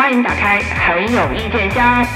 [0.00, 2.06] 欢迎打开很有意见箱。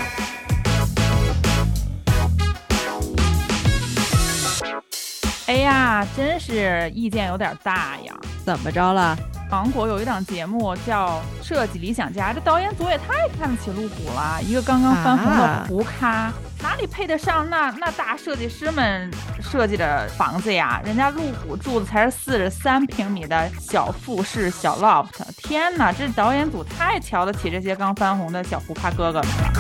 [5.47, 8.15] 哎呀，真是意见有点大呀！
[8.43, 9.15] 怎么着了？
[9.51, 16.33] 芒果有一档节目叫《设计理想家》，这导演组也太看不起路虎了，一个刚刚翻红的胡咖，
[16.65, 19.11] 哪里配得上那那大设计师们
[19.43, 20.81] 设计的房子呀？
[20.83, 29.53] 人家路虎住的才是四十三平米的小复式小 loft，天哪，这导演组太瞧得起这些刚翻红的小胡咖哥哥们了。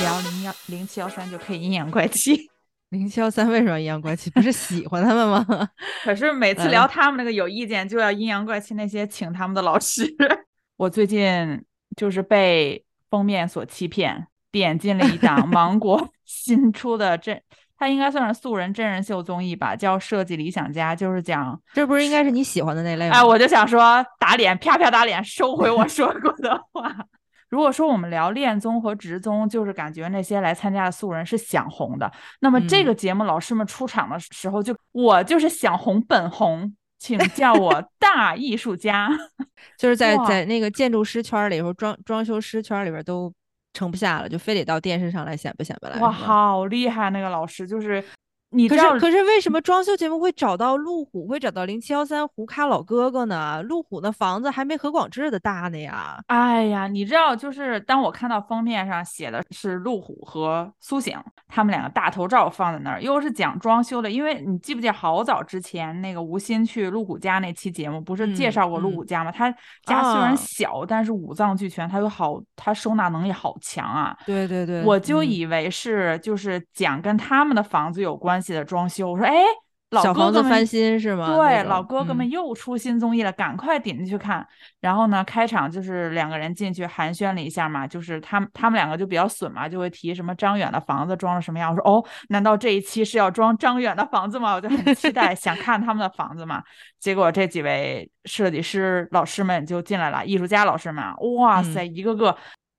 [0.00, 2.48] 聊零幺零七幺三就可以阴阳怪气。
[2.90, 4.30] 零七幺三为什么要阴阳怪气？
[4.30, 5.44] 不是喜欢他们吗？
[6.04, 10.04] 可是每次聊他们那个有意见，就要阴阳怪气那些请他们的老师。
[10.76, 11.64] 我最近
[11.96, 17.40] 就是被封面所欺骗，点进了一档芒果 新出的真，
[17.78, 23.16] 它应该算是素人真人秀综艺吧，叫《设计理想家》，就是讲这不是应该是你喜欢的那类吗？
[23.16, 26.94] 哎，我就想说打脸，啪啪打脸，收回我说过的话。
[27.48, 32.10] 如果说我们聊恋综和职综，就是感觉那些来参加的素人是想红的。
[32.40, 39.08] 那么这个节目老师们出场的时候，就我就是想红本红，请叫我 大艺术家。
[39.78, 43.32] 就是在在那个建筑师圈里头装装修师圈里边都
[43.74, 46.00] 撑不下了，就非得到电视上来显摆显摆来。
[46.00, 47.10] 哇，好厉害！
[47.10, 48.02] 那个老师就是。
[48.56, 53.62] 你可是可是为什么装修节目会找到路虎，会找到零七幺三胡咖老哥哥呢？
[53.62, 56.18] 路虎的房子还没何广智的大呢呀！
[56.28, 69.30] 哎呀，你知道，就是当我看到封面上写的是路虎和苏醒他们两个大头照放在那儿，又是讲装修的，因为你记不记得好早之前那个吴昕去路虎家那期节目，不是介绍过路虎家吗？
[69.30, 74.16] 他家虽然小，但是五脏俱全，他有好，他收纳能力好强啊！
[74.24, 78.40] 对对对，我就以为是就是讲跟他们的房子有关。
[78.46, 79.42] 关系的装修，我说哎，
[79.90, 81.34] 老哥哥翻新是吗？
[81.34, 84.46] 对，老哥哥们又出新综艺了，赶快点进去看。
[84.80, 91.70] 然后呢，开场就是两个人进去寒暄了一下嘛，就是他们他们两个就比较损嘛，就会提什么张远的房子装了什么样。
[91.72, 94.54] 我说哦，难道这一期是要装张远的房子吗？
[94.54, 96.62] 我就很期待，想看他们的房子嘛。
[97.00, 101.04] 结果这几位设计师老师们就进来了，艺术家老师们，
[101.38, 102.36] 哇塞，一个个。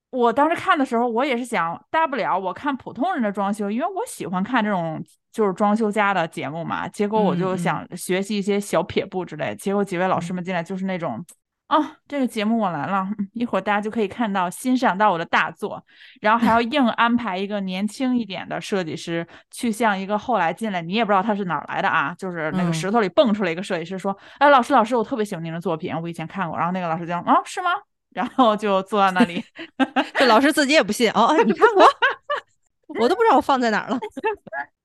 [0.09, 5.03] 我当时看的时候，我也是想，大不了我看普通人的装修，因为我喜欢看这种
[5.37, 6.87] 就是装修家的节目嘛。
[6.87, 9.55] 结果我就想学习一些小撇步之类。
[9.55, 11.23] 结果几位老师们进来就是那种，
[11.67, 15.79] 啊，这个节目我来了，一会儿大家就可以看到欣赏到我的大作，
[16.21, 26.57] 然后还要硬安排一个年轻一点的设计师去向一个后来进来你也不知道他是哪儿来的啊，就是那个石头里蹦出来一个设计师说，哎，老师老师，我特别喜欢您的作品，我以前看过。
[26.57, 27.69] 然后那个老师讲，啊，是吗？
[28.11, 29.43] 然后就坐在那里，
[30.17, 31.35] 这老师自己也不信哦。
[31.45, 31.85] 你看过，
[32.99, 33.99] 我都不知道我放在哪儿了。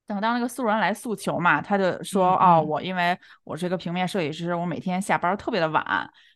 [0.07, 5.85] 等到那个素人来诉求嘛，他就说：“哦，我因为我是一个平面设计师，我每天下班特别的晚。”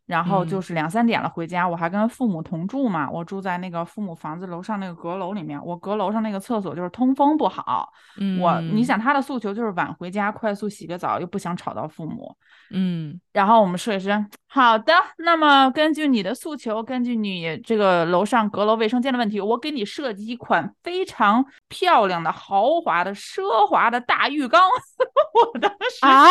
[0.07, 7.93] 然后就是两三点了回家，我还跟父母同住嘛，我住在那个父母房子楼上那个阁楼里面，我阁楼上那个厕所就是通风不好。
[8.17, 12.33] 嗯，我你想他的诉求就是晚回家，快速洗个澡，又不想吵到父母。
[12.71, 24.63] 嗯，然后我们设计师，好的，那么根据你的诉求，根据你这个楼上阁楼卫生间的问题，我给你设计一款非常漂亮的、豪华的、奢华的大浴缸。
[25.53, 26.27] 我当时啊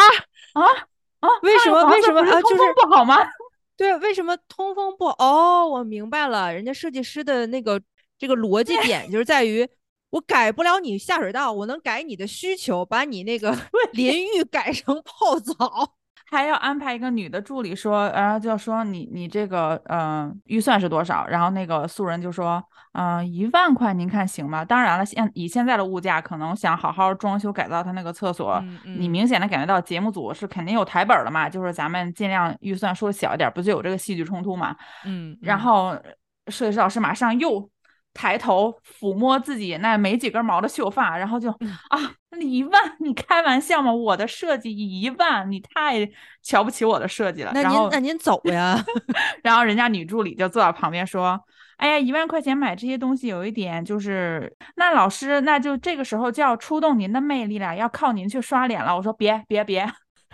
[0.53, 0.63] 啊
[1.21, 1.29] 啊！
[1.41, 1.85] 为什么？
[1.85, 2.19] 为什么？
[2.21, 3.17] 啊，就是不好吗？
[3.77, 5.67] 对，为什么通风不哦？
[5.67, 7.81] 我明白了，人家设计师的那个
[8.17, 9.67] 这个逻辑点就是在于，
[10.09, 13.55] 我改不了你下水道，我能改你的需求，把你那个
[13.93, 15.93] 淋浴改成泡澡。
[16.27, 21.25] 还要安排一个女的助理说，然后就说你你这个嗯预算是多少？
[21.27, 22.63] 然后那个素人就说，
[22.93, 24.65] 嗯一万块，您看行吗？
[24.65, 34.75] 当然了，现以现在的物价，可能想好好装修改造他那个厕所，你明显的感觉到节目组是肯定有台本了嘛，就是咱们尽量预算说小一点，不就有这个戏剧冲突嘛？
[35.05, 35.95] 嗯，然后
[36.47, 37.69] 设计师老师马上又。
[38.15, 41.51] 抬头抚摸自己那没几根毛的秀发，然后就
[41.89, 41.99] 啊，
[42.41, 42.81] 一万？
[43.01, 43.93] 你开玩笑吗？
[43.93, 46.09] 我的设计一万，你太
[46.41, 47.51] 瞧不起我的设计了。
[47.53, 48.81] 那您那您走呀。
[49.43, 51.39] 然后人家女助理就坐在旁边说
[51.77, 54.55] ：“哎呀，一万块钱买这些东西有一点就是……
[54.77, 59.85] 那老师，那就这个时候就要出动您的魅力了，要靠您去刷脸了。”我说：“别别别。”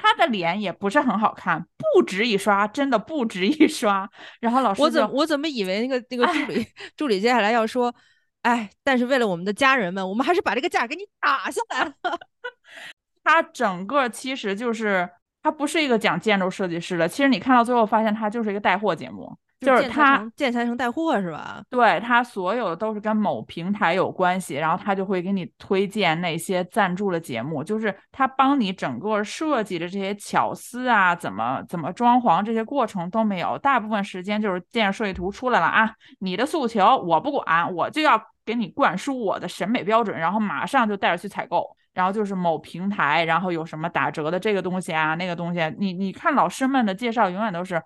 [0.01, 4.09] 他的脸也不是很好看，不值一刷，真的不值一刷。
[4.39, 6.67] 然后老师，我怎我怎么以为那个那个助理
[6.97, 7.93] 助理接下来要说，
[8.41, 11.93] 哎，但是为了我们的家人们，我们还是把这个价给你打下来了。
[13.23, 15.07] 他整个其实就是
[15.43, 19.37] 他不是一个讲建筑设计师的，其实你看到最后发现他就是一个带货节目。
[19.61, 21.61] 就是他建材城带货是吧？
[21.69, 41.77] 对他所有的都是跟某平台有关系，然后他就会给你推荐那些赞助的节目，就是他帮你整个设计的这些巧思啊，怎么怎么装潢这些过程都没有，大部分时间就是建设设计图出来了啊，你的诉求我不管，我就要给你灌输我的审美标准，然后马上就带着去采购。
[41.93, 47.81] 然后就是某平台，然后有什么打折的这个东西啊，那个东西，你你看老师们的介绍永远都是。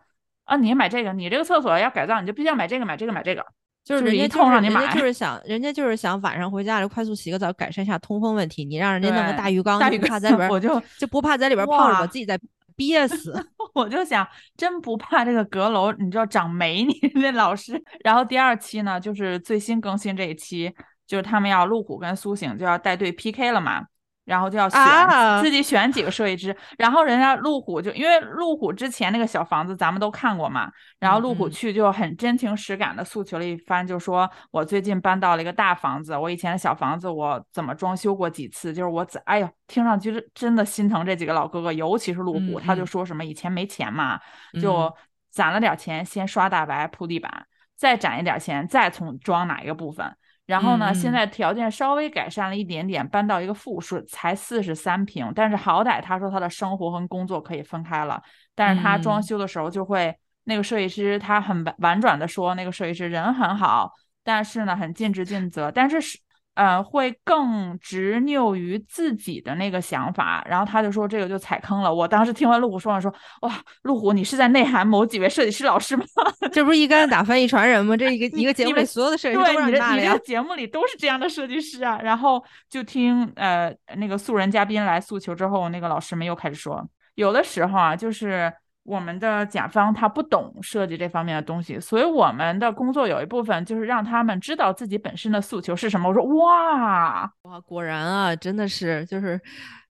[0.46, 3.46] 啊，你买这个，你这个厕所要改造，你就必须要买这个，买这个，买这个，
[3.84, 8.64] 就是人家一就是人通让你买家就是想，人家就是想晚上回家就快速洗个澡，改善一下通风问题。
[8.64, 12.40] 你让人家弄个大浴缸，大浴缸在里边儿，我就就不怕在里边儿泡着，我自己在
[12.76, 13.34] 憋死。
[13.74, 14.26] 我就想，
[14.56, 17.82] 真不怕这个阁楼，你知道长霉你 那老师。
[18.04, 20.72] 然后第二期呢，就是最新更新这一期，
[21.06, 23.84] 就是他们要路虎跟苏醒就要带队 PK 了嘛。
[24.26, 30.70] 然后就要选、啊自己选几个设计师，然后人家路虎就因为路虎之前那个小房子咱们都看过嘛，
[31.00, 42.86] 然后路虎去就很真情实感的诉求了一番，就说我最近搬到了一个大房子，我以前的小房子我怎么装修过几次，就是我怎哎呦，听上去是真的心疼这几个老哥哥，尤其是路虎，嗯他就嗯。
[42.88, 44.20] 说什么以前没钱嘛，
[44.54, 44.62] 嗯。
[44.62, 44.92] 就
[45.30, 47.46] 攒了点钱先刷大白铺地板，
[47.76, 50.16] 再攒一点钱再从装哪一个部分。
[50.46, 58.22] 然后呢，现在条件稍微改善了一点点，搬到一个复式，才四十三平，但是好歹他说他的生活和工作可以分开了。
[58.54, 59.24] 但是他装嗯。
[59.24, 63.92] 修的时候就会，那个设计师他很婉婉转的说，那个设计师人很好，
[64.24, 66.20] 但是呢很尽职尽责，但是是
[66.56, 70.46] 呃会更执拗于自己的那个想法。
[70.50, 71.94] 然后他就说这个就踩坑了。
[71.94, 73.54] 我当时听完路虎说完说，哇，
[73.84, 76.04] 路虎你是在内涵某几位设计师老师吗？
[76.52, 77.96] 这不是一竿子打翻一船人吗？
[77.96, 80.20] 这一个一个节目里所有的设计师都对让骂了呀你的你这个。
[80.26, 86.84] 节目里都是这样的设计师啊，然后就听呃那个素人嘉宾来诉求之后，那个老师们又开始说，
[87.16, 88.52] 有的时候啊，就是
[88.86, 96.08] 我们的甲方他不懂设计这方面的东西，所以我们的工作有一部分就是让他们知道自己本身的诉求是什么。
[96.08, 99.42] 我说哇，哇，果然啊，真的是就是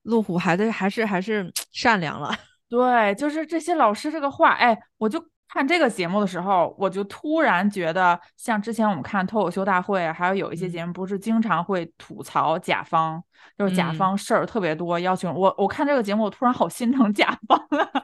[0.03, 2.33] 路虎还得还是还是 善良了。
[2.69, 13.21] 对，就是这些老师这个话，哎，我就看这个节目的时候，我就突然觉得，像之前我们看脱口秀大会，还有有一些嗯节目，不是经常会吐槽甲方，
[13.57, 18.03] 就是甲嗯方事儿特别多，要求我，我看这个节目，我突然好心疼甲方啊，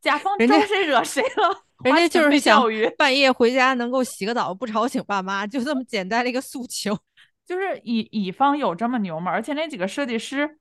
[0.00, 1.64] 甲方招谁惹谁了？
[1.84, 2.62] 人家就是想
[2.96, 6.96] 半夜回家能够洗个澡，不吵醒爸妈，就这么简单的一个诉求。
[7.46, 9.30] 就是乙乙方有这么牛吗？
[9.30, 10.58] 而且那几个设计师，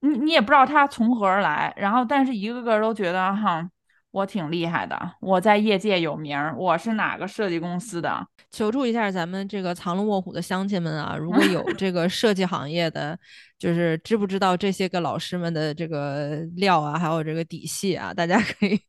[0.00, 3.68] 你你也不知道他从何而来，然后但是一个个都觉得哈，
[4.10, 13.18] 我挺厉害的，我在业界有名儿，我是哪个设计公司的， 求助一下咱们这个藏龙卧虎的乡亲们啊，如果有 这个设计行业的，
[13.58, 18.80] 就是知不知道这些个老师们的这个料啊，还有这个底细啊，大家可以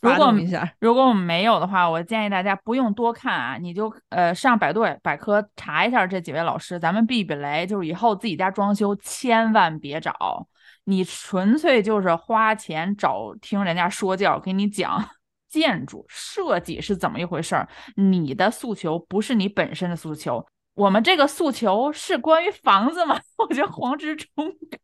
[0.00, 0.74] 发如果动一下。
[0.80, 7.66] 如果我们没有的话，我建议大家不用多看啊，你就呃上百度百科查一下这几位老师，咱们避避雷。
[7.66, 10.46] 就是以后自己家装修千万别找，
[10.86, 15.10] 你纯粹就是花钱找听人家说教，给你讲
[15.48, 17.68] 建筑设计是怎么一回事儿。
[17.96, 20.44] 你的诉求不是你本身的诉求。
[20.74, 23.18] 我们这个诉求是关于房子吗？
[23.38, 24.28] 我觉得黄志忠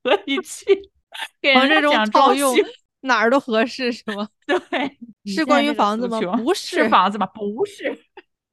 [0.02, 0.64] 可以去
[1.40, 2.56] 给人家讲套用
[3.02, 4.28] 哪儿都合适是吗？
[4.46, 7.26] 对，是关于房子吗不是是房子吗？
[7.26, 7.98] 不是，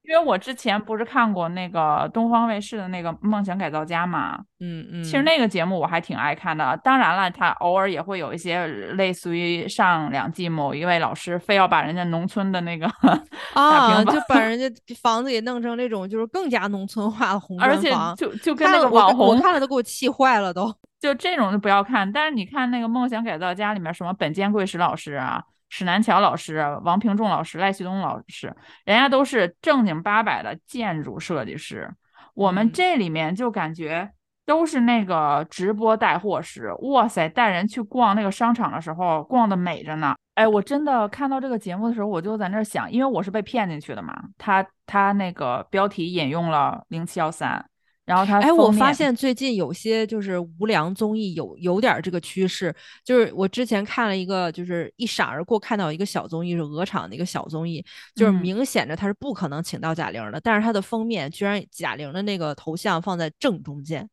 [0.10, 6.76] 因为我之前不是看过那个东方卫视的那个《梦想改造家》嘛，嗯嗯，其实那个节目我还挺爱看的。
[6.84, 12.88] 当然了，他偶尔也会有一些类似于上两季某一位老师非要把人家农村的那个
[13.54, 14.68] 啊，就把 人家
[15.00, 20.74] 房子给弄成那种就是更加农村化的红而且就就跟那个网红看了都给我气坏了都。
[21.00, 22.12] 就这种就不要看。
[22.12, 31.90] 但是你看那个《梦想改造家》里面，什么本间贵史老师啊、史南桥老师、王平仲老师、赖旭东老师，人家都是正经八百的建筑设计师。
[32.34, 34.12] 我们嗯这里面就感觉
[34.46, 40.16] 都是那个直播带货师，哇塞，带人去逛那个商场的时候，逛的美着呢。
[40.36, 44.16] 哎，我真的看到这个节目的时候，我就在那儿想，因为我是被骗进去的嘛。
[44.38, 47.69] 他他那个标题引用了零七幺三，
[48.10, 52.76] 然后他哎，我发现最近有些就是无良综艺有有点儿这个趋势，
[53.06, 57.86] 就是我之前看了一个，就是一闪而过看到一个小综艺是鹅厂的一个小综艺，
[58.16, 58.42] 就是嗯。
[58.42, 64.10] 明显着他是不可能请到贾玲的，但是他的封面居然贾玲的那个头像放在正中间。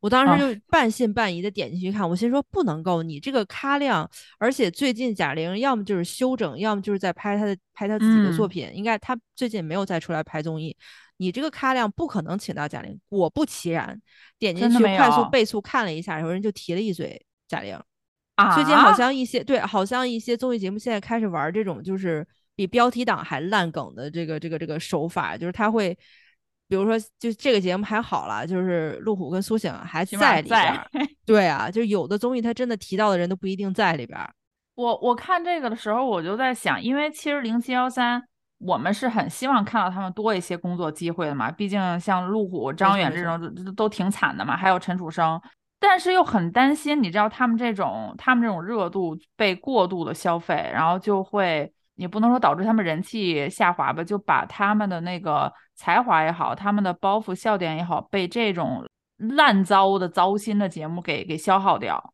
[0.00, 8.48] 我当啊时就半信半疑的点进去看，我心说不能够，你这个咖量，而且最近贾玲要么就是休整，要么就是在拍她的拍她自己的作嗯。
[8.48, 10.76] 品，应该她最近没有再出来拍综艺，
[11.20, 12.98] 你这个咖量不可能请到贾玲。
[13.10, 14.00] 果不其然，
[14.38, 17.78] 点进去快速倍速看了一下，有人就提了一嘴贾玲。
[18.36, 25.94] 啊，最近好像一些对，好像一些综艺节目现在开始玩这种就是比标题党还烂梗的这个这个这个手法，就是他会，
[26.66, 30.90] 比如说就这个节目还好了，就是路虎跟苏醒还在里边儿，
[31.26, 34.32] 对啊，就有的综艺他真的提到的人都不一定在里边儿。
[34.74, 38.26] 我我看这个的时候，我就在想，因为其实零七幺三，
[38.60, 41.50] 我们是很希望看到他们多一些工作机会的嘛。
[41.50, 45.40] 毕竟像路虎、张远这种都都都挺惨的嘛，还有陈楚生，
[45.78, 58.86] 但是又很担心，你知道他们这种他们这种热度被过度的消费，然后就会也不能说导致他们人气下滑吧，就把他们的那个才华也好，他们的包袱笑点也好，被这种
[59.16, 62.12] 烂糟的糟心的节目给给消耗掉。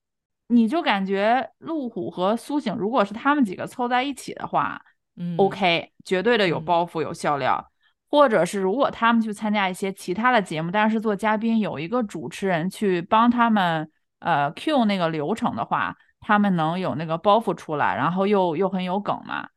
[0.49, 4.81] 你就感觉路虎和苏醒，如果是他们几个凑在一起的话
[5.17, 7.71] 嗯，OK，绝对的有嗯包袱、有笑料。
[8.09, 19.49] 或者是如果他们去参加一些其他的节目，但是做嘉宾有一个主持人去帮他们呃 Q 那个流程的话，他们能有那个包袱出来，然后又又很有梗嘛。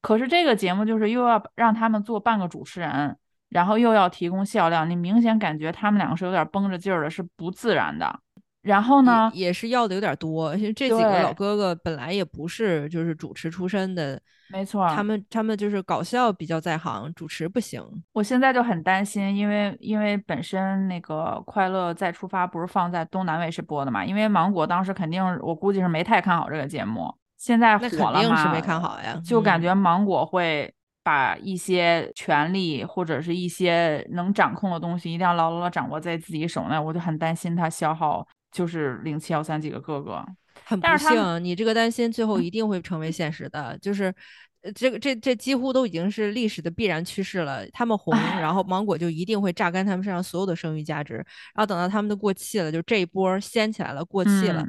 [0.00, 3.16] 可是这个节目就是又要让他们做半个主持人，
[3.50, 8.20] 然后又要提供笑料，你明显感觉他们两个是有点绷着劲儿的，是不自然的。
[8.68, 14.20] 然后呢，也也是要的有点多，因为这几个老哥哥本来也不是就是主持出身的，
[14.50, 17.82] 没错儿，他们他们就是搞笑比较在行，主持不行。
[18.12, 30.70] 我现在就很担心，因为因为本身那个《快乐再出发》不是放在东南卫视播的嘛，因为芒果当时肯定我估计是没太看好这个节目，现在火了嘛，肯定是没看好呀就感嗯觉芒果会
[31.02, 40.24] 把一些权利或者是一些能掌控的东西，一定要牢牢的掌握在自己手内，我就很担心它消耗就是零七幺三几个哥哥。
[40.64, 44.14] 很不幸，你这个担心最后一定会成为现实的，就是。
[44.60, 47.64] 呃这个这这几乎都已经是历史的必然趋势了。
[47.70, 54.60] 他们红，然后芒果就一定会榨干他们身上所有的剩余价值，然后等到他们都过气了，就这一波掀起来了，过气了，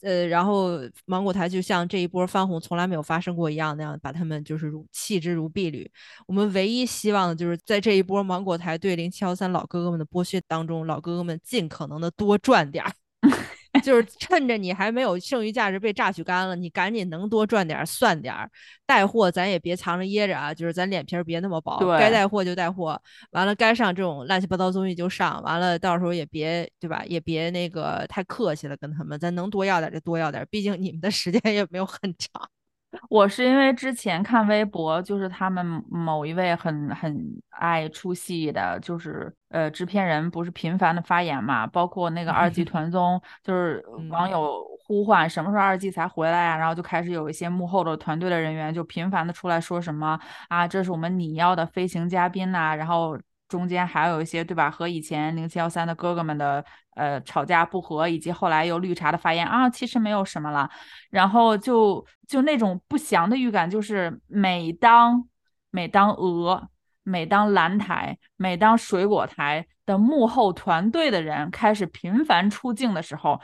[0.00, 5.88] 嗯呃，然后芒果台就像这一波翻红从来没有发生过一样，那样把他们就是如弃之如敝履。
[6.26, 12.90] 我们唯一希望的就是在这一波芒果台对零七幺三老哥哥们的剥削当中，老哥哥们尽可能的多赚点儿。
[13.82, 18.48] 就是趁着你还没有剩余价值被榨取干了，你赶紧能多赚点儿算点儿，
[18.86, 23.00] 带货咱也别藏着掖着啊，就是咱脸皮儿别那么薄，该带货就带货，
[23.32, 32.48] 完了该上这种乱七八糟综艺就上，完了到时候也别对吧，也别那个太客气了跟他们，咱能多要点儿就多要点儿，毕竟你们的时间也没有很长。
[33.08, 37.16] 我是因为之前看微博，就是他们某一位很很
[37.50, 53.18] 爱出戏的，就是呃制片人不是频繁的发言嘛，包括那个二季 团综，就是网嗯友呼唤什么时候二季才回来啊，然后就开始有一些幕后的团队的人员就频繁的出来说什么啊，这是我们你要的飞行嘉宾呐、然后。
[53.54, 56.64] 中间还有一些对吧，和以前零七幺三的哥哥们的
[56.96, 60.68] 呃吵架不和，以及后来又绿茶的发言啊，其实没有什么了，
[61.10, 65.24] 然后就就那种不祥的预感，就是每当
[65.70, 66.68] 每当鹅、
[67.04, 73.40] 每当蓝台、每当水果台的幕后团队的人开始频繁出镜的时候，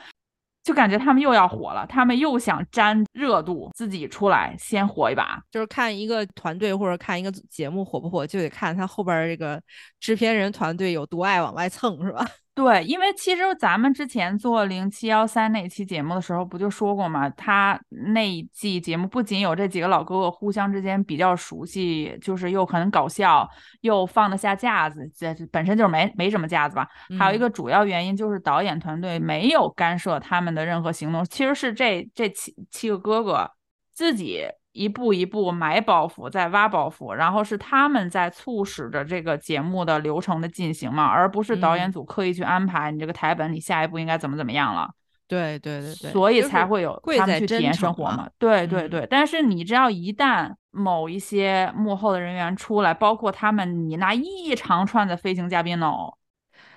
[0.62, 5.40] 就感觉他们又要火了，他们又想沾热度，自己出来先火一把。
[5.50, 9.61] 就是看一个团队或者看一个节目火不火，就得看他后边这个
[9.99, 12.26] 制片人团队有多爱往外蹭，是吧？
[12.52, 17.30] 对，因为其实咱们之前做零七幺三那期节目的时候，不就说过嘛？
[17.30, 17.80] 他
[18.12, 23.49] 那一季节目不仅有这几个老哥哥互相之间比较熟悉，就是又很搞笑，
[23.80, 26.87] 又放得下架子，这这本身就是没没什么架子吧。
[27.19, 33.50] 还有一嗯个主要原因就是导演团队没有干涉他们的任何行动，其实是这这七七个哥哥
[33.95, 44.91] 自己一步一步埋包袱，在挖包袱，然后是他们在促使着这个节目的流程的进行嘛，而不是导演嗯组刻意去安排你这个台本，你下一步应该怎么怎么样了。
[45.27, 48.29] 对对对对，所以才会有贵在真他们去体验生活嘛。
[48.39, 56.12] 对对嗯对，但是你只要一旦某一些幕后的人员出来，包括他们，你那一长串的飞行嘉宾哦，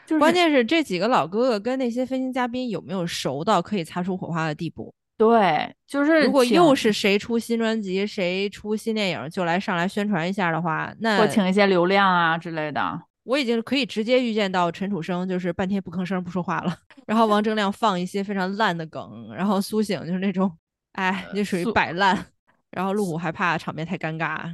[0.05, 4.93] 就是关键是这几个老哥哥跟那些飞行嘉宾有没有熟到可以擦出火花的地步？
[5.17, 13.01] 对，就是如果又是谁出新专辑，谁出新电影，就来上来宣传一下的话，那或请一些流量啊之类的。
[13.23, 16.75] 我已经可以直接预见到陈楚生就是半天不吭声不说话了，
[17.07, 20.51] 然后王铮亮放一些非常烂的梗，然后苏醒就是那种，
[20.93, 22.25] 哎，就属于摆烂，
[22.71, 24.51] 然后陆虎还怕场面太尴尬。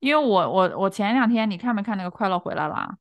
[0.00, 2.94] 因为我我我前两天你看没看那个《快乐回来了》？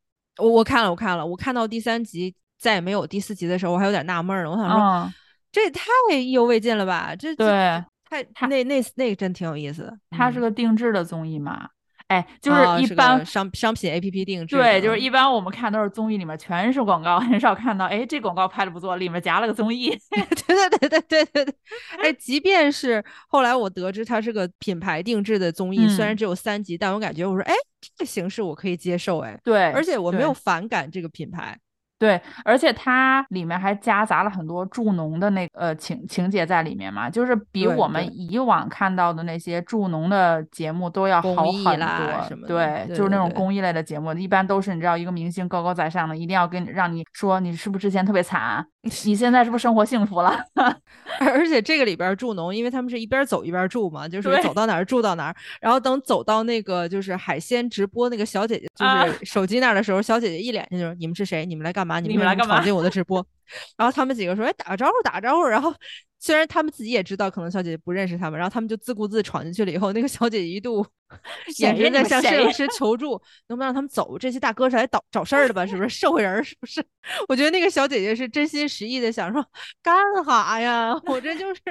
[0.44, 4.52] 我我看了，我看了，我看到第三集再也没有第四集的时候，我还有点纳闷儿呢。
[4.52, 5.14] 我想说，嗯，
[5.52, 7.16] 这也太意犹未尽了吧？
[7.16, 9.90] 这这对，太他那那那个真挺有意思的。
[10.12, 11.70] 嗯它是个定制的综艺嘛。
[12.08, 19.92] 哎，就啊是一般个商商品 A P P 定制，对，就是一般我们看都是综艺里面全是广告，很少看到哎这广告拍的不错，里面夹了个综艺。
[20.10, 20.26] 对
[20.56, 21.56] 对对对对对对，
[22.02, 31.56] 哎，即便是后来我得知它是个品牌定制的综艺，虽然嗯只有三集，但我感觉我说，哎，这个形式我可以接受，哎，对，而且我没有反感这个品牌。
[32.00, 42.26] 对，而且它里面还夹杂了很多助农的那呃情情节在里面嘛，就是比我们以往看到的那些助农的节目都要好很多。
[42.28, 48.66] 什么对，对就是那种公益类的节目，一般都是你知道一个明星高高在上的，一定要跟你让你说你是不是之前特别惨，
[49.06, 50.40] 你现在是不是生活幸福了？
[51.20, 55.36] 而且这个里边助农，因为他们是一边走一边儿住嘛，就是对走到哪儿住到哪儿。
[55.60, 61.46] 然后等走到那个就是海鲜直播那个小姐姐，就啊是手机那儿的时候，小姐姐一脸就是你们是谁？
[61.46, 61.89] 你们来干嘛？
[62.00, 63.26] 你你们来干嘛闯进我的直播？
[63.78, 65.44] 然后他们几个说，哎，打个招呼，打个招呼。
[65.46, 65.74] 然后
[66.20, 70.86] 虽然他们自己也知道可能小姐姐不认识他们，然后他们就自顾自闯进去了以后，那个小姐姐一度
[71.58, 74.20] 眼神在向摄影师求助，能不能让他们走？
[74.20, 75.66] 这些大哥是来找找事儿的吧？
[75.66, 76.44] 是不是 社会人儿？
[76.44, 76.86] 是不是？
[77.28, 79.44] 我觉得那个小姐姐是真心实意的想说，
[79.82, 80.94] 干哈呀？
[81.08, 81.62] 我这就是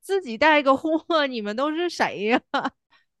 [0.00, 2.40] 自己带个货，你们都是谁呀？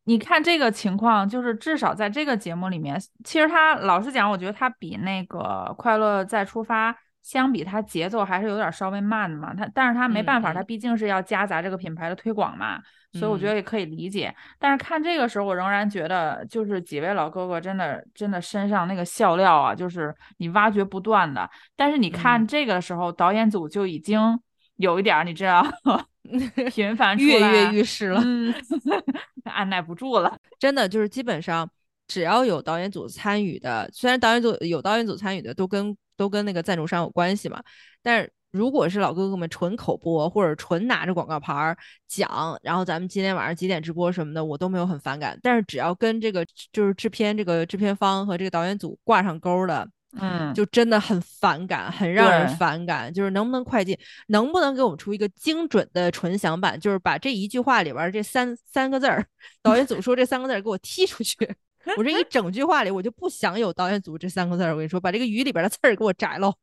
[0.04, 5.38] 你看这个情况，就是至少在这个节目里面，其实他老实讲，我觉得他比那个
[5.76, 6.92] 《快乐再出发》
[7.22, 9.54] 相比，他节奏还是有点稍微慢的嘛。
[9.54, 12.80] 他但是他没嗯办法，他嗯毕竟是要夹杂这个品牌的推广嘛，
[13.12, 14.34] 所以我觉嗯得也可以理解。
[14.58, 21.48] 但是看这个时候，我仍然觉得，就是几位老哥哥真的真的身上那个笑料啊，就是你挖掘不断的。
[21.76, 24.40] 但是你看嗯这个时候，导演组就已经
[24.76, 25.64] 有一点儿，你知道，
[26.72, 28.20] 频繁跃跃欲试了。
[28.24, 28.54] 嗯，
[29.44, 30.36] 按耐不住了。
[30.58, 31.68] 真的就是基本上
[32.08, 37.62] 只要有导演组参与的，虽然导演组有导演组参与的都跟都跟那个赞助商有关系嘛，
[38.02, 41.76] 但是如果是老哥哥们纯口播或者纯拿着广告牌儿
[42.06, 45.38] 讲，然后咱们今天晚上几点直播什么的，我都没有很反感。
[45.42, 49.88] 但是只要跟这个就是制片这个制片方和这个导演组挂上钩的，
[50.20, 53.12] 嗯，就真的很反感，很让人反感。
[53.12, 56.78] 就是能不能快进，能不能给我们出一个精准的纯享版？
[56.78, 59.24] 就是把这一句话里边这三三个字儿，
[59.62, 61.36] 导演组说这三个字儿给我踢出去。
[61.96, 64.70] 我这一整句话里，我就不想有导演组这三个字儿。
[64.70, 66.54] 我跟你说，把这个鱼里边的刺儿给我摘喽。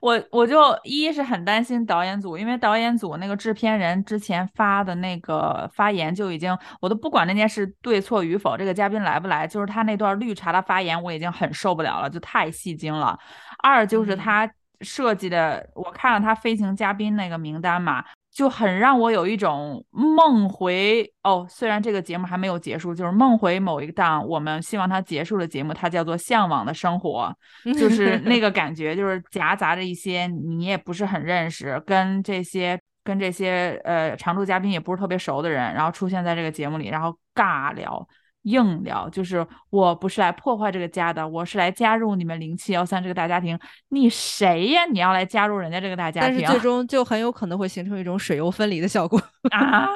[0.00, 13.18] 我我就一是很担心导演组，因为导演组那个制片人之前发的那个发言就已经，我都不管那件事对错与否，这个嘉宾来不来，就是他那段绿茶的发言，我已经很受不了了，就太戏精了。
[13.62, 14.50] 二就是嗯他
[14.80, 18.04] 设计的，我看了他飞行嘉宾那个名单嘛，
[18.38, 27.36] 就很让我有一种梦回哦，虽然这个节目还没有结束，就是梦回某一档我们希望它结束的节目，它叫做《向往的生活》。
[27.76, 38.06] 就是那 个感觉，就是夹杂着一些你也不是很认识，跟这些跟这些呃常驻嘉宾也不是特别熟的人，然后出现在这个节目里，然后尬聊。
[38.48, 43.58] 硬聊就是我不是来破坏这个家的，我是来加入你们零七幺三这个大家庭。
[43.88, 44.86] 你谁呀？
[44.86, 46.30] 你要来加入人家这个大家庭？
[46.30, 49.20] 但是最 终就很有可能会形成一种水油分离的效果。
[49.50, 49.86] 啊，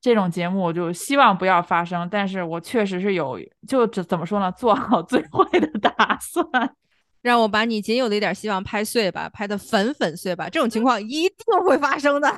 [0.00, 6.46] 这种节目我就希望不要发生，但是我确实是有，就怎怎么说呢，做好最坏的打算。
[7.20, 12.28] 让我把你仅有的一点希望拍碎吧，拍的粉粉碎吧，这种情况一定会发生的。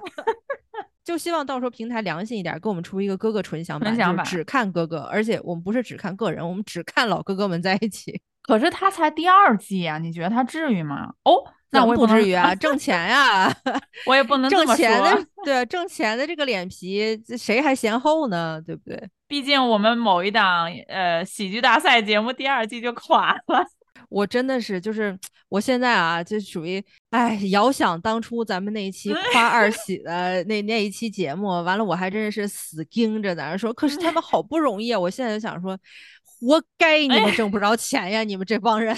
[1.05, 8.21] 就希望到时候平台良心一点，给我们出一个哥哥纯享版，纯享版就只看哥哥，而且我们不是只看个人，我们只看老哥哥们在一起。
[8.43, 11.13] 可是他才第二季啊、你觉得他至于吗？
[11.25, 11.35] 哦，
[11.71, 13.53] 那我也不至于啊，挣钱呀，
[14.07, 18.61] 我也不能挣钱的，对啊，挣钱的这个脸皮，这谁还嫌厚呢？
[18.67, 19.09] 对不对？
[19.29, 23.65] 毕竟我们某一档呃喜剧大赛节目第二季就垮了。
[24.09, 25.17] 我真的是，就是
[25.49, 34.99] 我现在啊，就属于，哎，遥想当初咱们那一期夸二 喜的那那一期节目，完了我还真是死盯着在那说，可是他们好不容易啊！
[34.99, 35.77] 我现在就想说，
[36.25, 38.97] 活该你们挣不着钱呀，你们这帮人，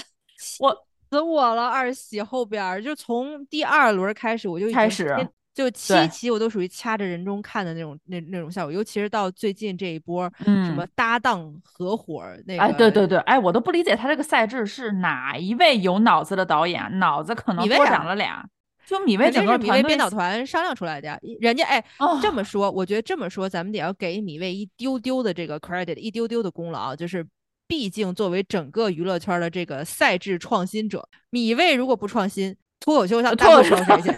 [0.59, 1.67] 我 死我了！
[1.67, 5.15] 二喜后边儿就从第二轮开始，我就开始
[5.53, 18.43] 就七期我都属于掐着人中看的那种那那种效果，尤其是到最近这一波，什嗯么搭档合伙儿那个，哎，对对对，哎，我都不理解他这个赛制是哪一位有脑子的导演，脑子可能多米未啊长了俩，
[18.85, 21.19] 就米未肯定整个米未编导团商量出来的呀。
[21.39, 27.25] 人家哎，哦这么说，我觉得这么说，咱们得要给米未一丢丢的这个 credit，一丢丢的功劳啊，就是。
[27.65, 34.09] 毕竟，作为整个娱乐圈的这个赛制创新者，米未如果不创新，脱口秀上大脱口秀谁去？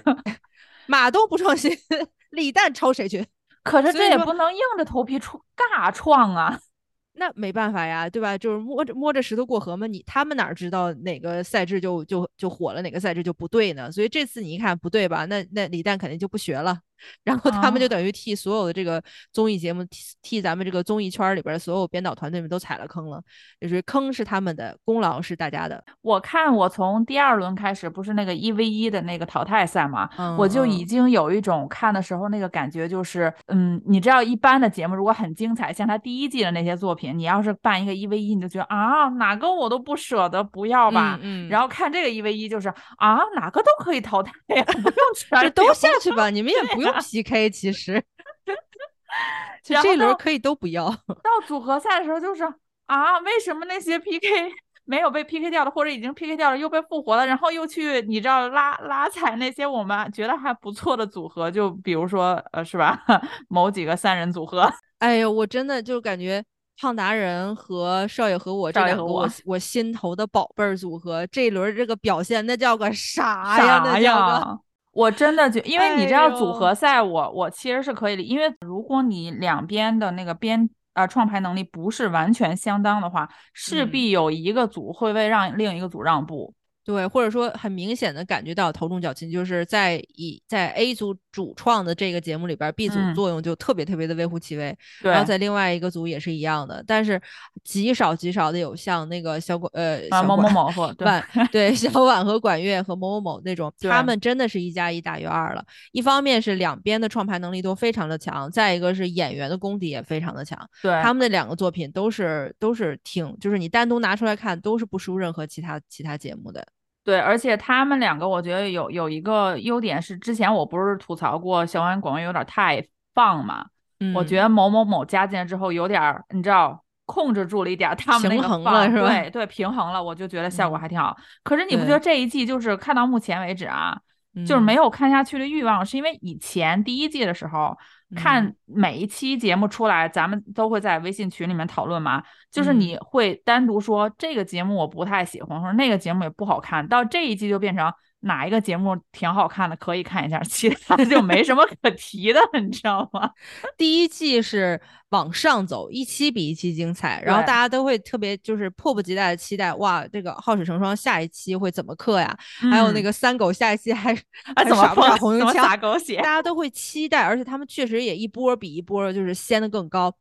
[0.87, 1.71] 马东不创新，
[2.31, 3.25] 李诞抄谁去？
[3.63, 6.59] 可是这也不能硬着头皮出尬创啊。
[7.17, 8.37] 那没办法呀，对吧？
[8.37, 9.87] 就是摸着摸着石头过河嘛。
[9.87, 13.89] 你他们哪知道哪个赛制就就就火了，哪个赛制就不对呢？
[13.89, 15.23] 所以这次你一看不对吧？
[15.25, 16.77] 那那李诞肯定就不学了，
[17.23, 23.21] 然后他们就哦等于替所有的这个综艺节目，替替咱们这个综艺圈儿里边儿所有编导团队们都踩了坑了，
[23.59, 25.83] 就是坑是他们的，功劳是大家的。
[26.01, 41.19] 我看我从第二轮开始，不是那个一 v 一的那个淘汰赛嘛，嗯我就已嗯经有一种看的时候那个感觉，就是，嗯，你知道一般的节目如果很精彩，像他第一季的那些作品，你要是办一个一 v 一，你就觉得啊，哪个我都不舍得不要吧。
[41.21, 48.03] 嗯嗯然后看这个一 v 一，就是啊，哪个都可以淘汰呀，不用 全就都下去吧，你们也不用 PK，其实，
[49.63, 50.89] 这一轮可以都不要。
[51.23, 52.43] 到组合赛的时候，就是
[52.85, 54.51] 啊，为什么那些 PK
[54.85, 63.03] 没有被 PK 掉的，或者已经 PK 掉了又被复活了，然后又去你知道拉拉踩那些我们觉得还不错的组合，就比如说呃是吧，
[63.49, 66.43] 某几个三人组合，哎呦，我真的就感觉
[66.79, 73.81] 胖达人和少爷和我这两个我我心头的宝贝儿组合，这一轮儿这个表现那叫个啥呀？
[73.83, 74.59] 那叫个呀？
[74.95, 86.53] 我真的觉，因为你知道组合赛我，我其实是可以理，因为如果你两边的那个编呃创牌能力不是完全相当的话，势嗯必有一个组会为让另一个组让步。
[86.85, 97.19] 对，或者说很明显的感觉到头重脚轻，就是在以在 A 组主创的这个节目里边，B 组嗯作用就特别特别的微乎其微，对，然后在另外一个组也是一样的，但是
[97.63, 105.65] 极少极少的有像那个小管呃啊某某某和对婉对小婉和管乐和某某某那种，他们真的是一加一大于二了。
[105.91, 110.55] 一方面是两边的创牌能力都非常的强，再一个是演员的功底也非常的强。
[110.83, 116.63] 对他们的两个作品都是都是挺，就是你单独拿出来看都是不输任何其他其他节目的。
[117.05, 123.67] 对，而且他们两个，我觉得有有一个优点是，之前我不是吐槽过小婉广乐有点太放嘛，
[124.01, 126.81] 嗯，我觉得某某某加进来之后有点儿，你知道。
[127.07, 131.15] 控制住了一点儿他们那平个放衡了是吧对对，平衡了，我就觉得效果嗯还挺好。
[131.43, 133.95] 可是你不觉得这一季就是看到目前为止啊，
[134.43, 137.77] 就是没有有看下去的欲望，是因为以前第一季的时候，
[138.13, 138.55] 看嗯。
[138.65, 142.79] 每一期节目出来，咱们都会在微信群里面讨论嘛，就是嗯。
[142.79, 147.91] 你会单独说这个节目我不太喜欢，或者那个节目也不好看，到这一季就变成
[148.25, 153.29] 哪一个节目挺好看的，可以看一下，其他的就没什么可提的，你知道吗？
[153.77, 162.35] 第一季是往上走，一期比一期精彩，然后大家都会特别就是迫不及待的期待，哇，这个好水成双下一期会怎么克呀？
[162.71, 164.17] 还有那嗯个三狗下一期还啊，
[164.55, 165.63] 还怎么放红油枪？
[165.63, 166.23] 撒狗血大？
[166.23, 170.11] 家都会期待，而且他们确实也一波比一波就是掀得更高。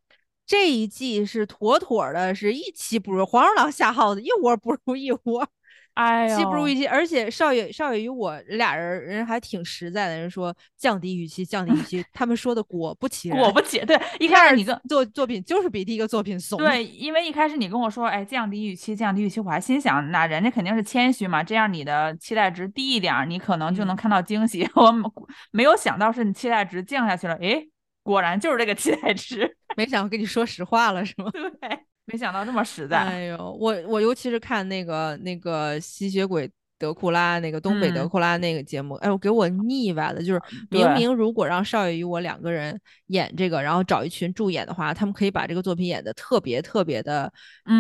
[0.47, 5.49] 这一季是妥妥的，是一期不如黄鼠狼下耗子，一窝不如一窝。
[5.95, 16.59] 哎呦，期不如预期，而且少爷少爷与我俩人人还挺实在的，人说降低预期，降低预期，他们说的果不其然，果不其对，一开始你跟作作品就是比第一个作品怂。
[16.59, 24.69] 对，因为一开始你跟我说，哎，降低预期，降低预期，我还心想，那人家肯定是谦虚嘛，这样你的期待值低一点儿，你可能就能嗯看到惊喜。
[24.75, 25.09] 我没
[25.53, 27.69] 没有想到是你期待值降下去了，诶，
[28.03, 29.57] 果然就是这个期待值。
[29.77, 31.31] 没想跟你说实话了是吗？
[31.61, 32.99] 对，没想到这么实在。
[32.99, 40.23] 哎呦，我我尤其是看那个那个吸血鬼德库拉那个东北德嗯库拉那个节目，哎呦给我腻歪了。
[40.23, 47.33] 就是明明如果让少爷与我两个人演这个，然后找一群助演的话，他们可以把这个作品演得特别特别的，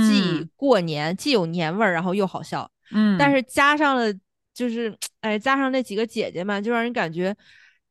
[0.08, 2.70] 既嗯过年既有年味儿，然后又好笑。
[2.92, 4.12] 嗯，但是加上了，
[4.54, 7.34] 就是哎，加上那几个姐姐们，就让人感觉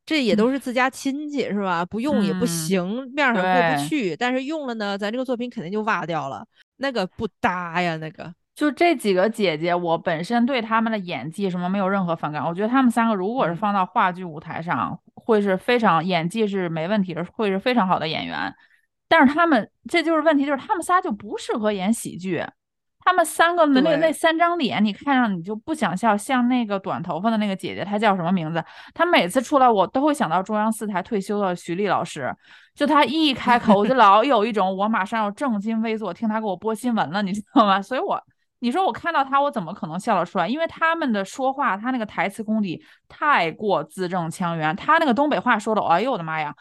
[0.05, 1.85] 这也都是自家亲戚是吧？
[1.85, 4.15] 不用也不嗯行，面儿上过不去。
[4.15, 6.45] 但是用了呢，咱这个作品肯定就挖掉了，
[6.77, 8.33] 那个不搭呀，那个。
[8.53, 12.45] 就这几个姐姐，我本身对她们的演技什么没有任何反感。
[12.45, 18.53] 我觉得她们三个如果是嗯放到话剧舞台上，会是非常演技是没问题的，会是非常好的演员。
[19.07, 22.45] 但是她们这就是问题，就是她们仨就不适合演喜剧。
[23.05, 26.15] 她们三个的那那三张脸，你看上你就不想笑。
[26.15, 28.63] 像那个短头发的那个姐姐，她叫什么名字？
[28.93, 32.33] 她每次出来，我都会想到中央四台退休的徐丽老师。
[32.75, 37.81] 就她一开口，我就老有一种我马上要正襟危坐，听她给我播新闻了，你知道吗？
[37.81, 38.19] 所以我
[38.63, 40.47] 你说我看到他，我怎么可能笑得出来？
[40.47, 46.55] 因为他们的说话，他那个台词功底太过字正腔圆，他那个东北话说的，哎呦我的妈呀！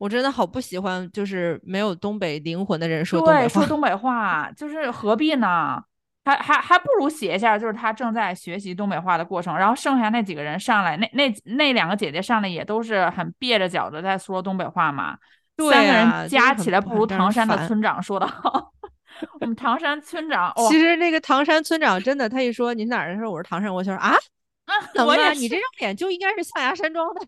[0.00, 3.68] 我真的好不喜欢，就是没有东北灵魂的人说东北话对，说话。
[3.68, 5.80] 东北话，就是何必呢？
[6.24, 15.16] 还还还不如写一下，就是他正在学习东北话的过程，然后剩下那几个人上来，那那那两个姐姐上来也都是很蹩着脚的在说东北话嘛。
[15.56, 18.72] 对三个啊人加起来不如唐山的村长说的好。
[19.40, 24.14] 我们唐山村长，哦，其实那个唐山村长真的，他一说你是哪儿人，说我是唐山，我就说啊，
[24.94, 27.20] 能啊，我也是你这张脸就应该是象牙山庄的。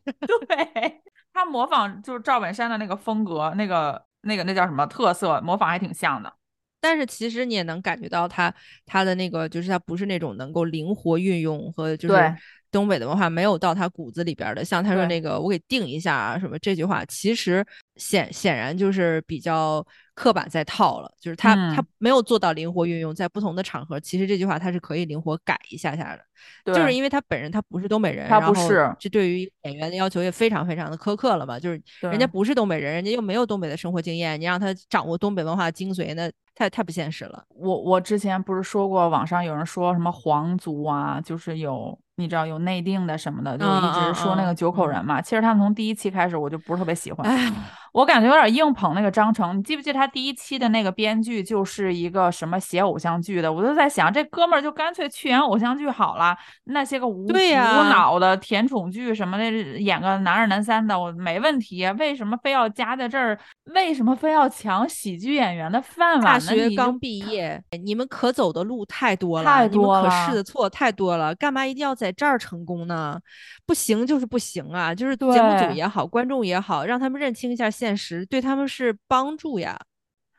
[0.47, 6.33] 对他模仿就是赵本山的那个风格，那个那个那叫什么特色，模仿还挺像的。
[6.81, 8.53] 但是其实你也能感觉到他
[8.85, 12.35] 他的那个，就是他不是那种能够灵活运用和就是对
[12.77, 14.63] 东北的文化没有到他骨子里边的。
[14.63, 17.65] 像他说那个“我给定一下啊”什么这句话，其实
[17.97, 19.83] 显显然就是比较
[20.15, 26.23] 刻板在套了，就是他、他嗯没有做到灵活运用，在不同的场合，其实这句话他是可以灵活改一下下的。
[26.67, 31.59] 就是因为他本人他不是东北人，他不是这对于演员的要求也非常非常的苛刻了嘛。
[31.59, 37.43] 就是人家不是东北人，人家又没有东北的生活经验，你让他掌握东北文化精髓，那太太不现实了。
[37.49, 45.21] 我我之前不是说过，网上有人说什么皇族啊，就是有你知道有内定的什么的，就嗯一直说那个九口嗯人嘛。
[45.21, 47.53] 其实他们从第一期开始我就不是特别喜欢，哎，
[47.97, 49.57] 我感觉有点硬捧那个张成。
[49.57, 53.51] 你记不记得他第一期的那个编剧就是一个什么写偶像剧的？
[53.51, 61.91] 我就在想，这哥们儿就干脆去演偶像剧好了，那些个无无脑的甜宠剧什么的，演个男二男三的我没问题啊。
[61.99, 63.39] 为什么非要加在这儿？
[63.73, 66.25] 为什么非要抢喜剧演员的饭碗呢？
[66.25, 73.19] 大学刚毕业，你们可走的路太多了，太你们可试的错太多了，干嘛一定要在这儿成功呢？
[73.65, 74.95] 不行就是不行啊！
[74.95, 79.79] 就是节目组也好，观众也好，让他们认清一下现实，对他们是帮助呀。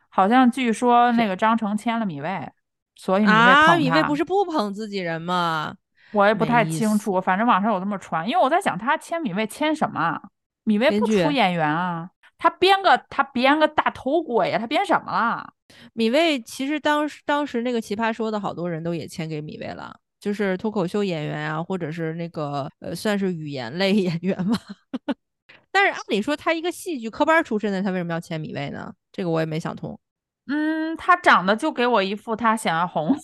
[0.09, 2.49] 好像据说那个张成签了米未，
[2.95, 5.75] 所以米未啊，捧他米未不是不捧自己人吗？
[6.13, 8.27] 我也不太清楚，反正网上有这么传。
[8.27, 10.19] 因为我在想，他签米未签什么啊？
[10.63, 15.53] 米未不出演员啊，他编个他编个大头鬼呀，他编什么了？
[15.93, 24.57] 米未其实当时当时那个奇葩说的好多人都也签给米未了，就是脱口秀演员啊，或者是那个呃算是语言类 演员吧。
[25.77, 28.91] 但是按理说他一个戏剧科班出身的，他为什么要签米未呢？
[29.11, 29.99] 这个我也没想通。
[30.47, 33.15] 嗯，他长得就给我一副他想要红，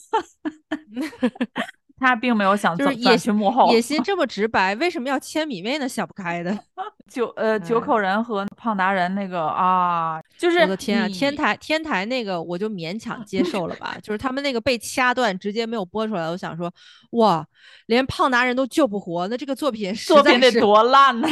[1.97, 3.71] 他并没有想就是野心幕后。
[3.71, 5.89] 野心这么直白，为什么要签米未呢？
[5.89, 6.55] 想不开的。
[7.09, 16.29] 九呃九哎口人和胖达人那个啊，就是我的天啊，天台天台那个我就勉强接 受了吧，就是他们那个被掐断，直接没有播出来。
[16.29, 16.71] 我想说，
[17.11, 17.43] 哇，
[17.87, 21.27] 连胖达人都救不活，那这个作品实作品得多烂呢！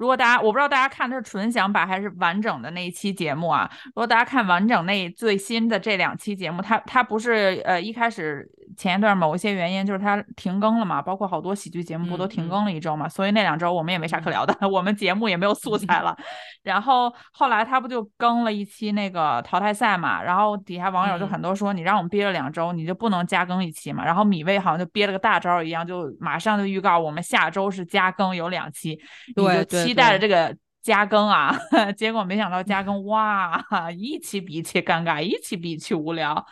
[0.00, 3.70] 如果大家我不知道大家看的是纯享版还是完整的那一期节目啊？
[3.88, 16.16] 如果大家看完整那最新的这两期节目，它它不是呃一开始前一段某一些原因就是它停更了嘛，包括好多喜剧节目不都停更了一周嘛，所以那两周我们也没啥可聊的， 我们节目也没有素材了。
[16.64, 24.02] 然后后来他不就更了一期那个淘汰赛嘛，然后底下网友就嗯很多说你让我们憋了两周，你就不能加更一期嘛？
[24.04, 28.98] 然后米未好像就憋了个大招一样，就马上就预告我们下周是加更有两期，
[29.36, 30.56] 你就期待着这个。
[30.82, 31.54] 加更啊，
[31.94, 33.62] 结果没想到加更哇，
[33.94, 36.42] 一期比一期尴尬，一期比一期无聊。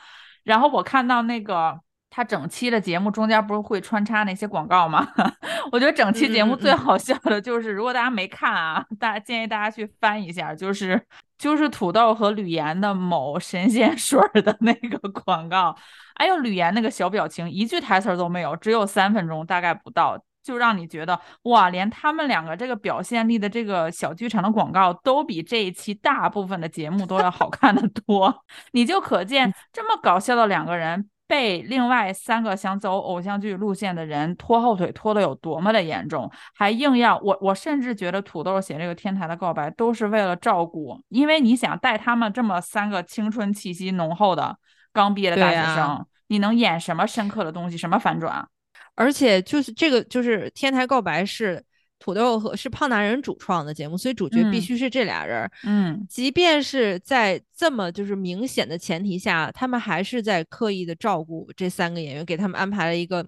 [0.44, 1.80] 然后我看到那个
[2.18, 5.06] 他整期的节目中间不是会穿插那些广告吗？
[5.70, 11.00] 我觉得整期节目最好笑的就是，如果大家没看啊，大家建议大家去翻一下，就是
[11.38, 15.76] 就是土豆和吕岩的某神仙水的那个广告。
[16.14, 20.20] 哎呦，吕岩那个小表情，一句台词儿都没有，只有三分钟，大概不到。
[20.42, 44.56] 就让你觉得哇，连他们两个这个表现力的这个小剧场的广告都比这一期大部分的节目都要好看的多， 你就可见这么搞笑的两个人被另外三个想走偶像剧路线的人拖后腿拖得有多么的严重，还硬要我我甚至觉得土豆写这个天台的告白都是为了照顾，因为你想带他们这么三个青春气息浓厚的
[44.92, 48.48] 刚毕业的大学生，你能演什么深刻的东西，什么反转？
[48.94, 51.62] 而且就是这个，就是天台告白是
[51.98, 55.50] 土豆和是胖达人主创的节目，所以主角必嗯须是这俩人儿。
[55.64, 63.26] 嗯，即便是在这么就是明显的前提下，他们还是在刻意的照顾这三个演员，给他们安排了一个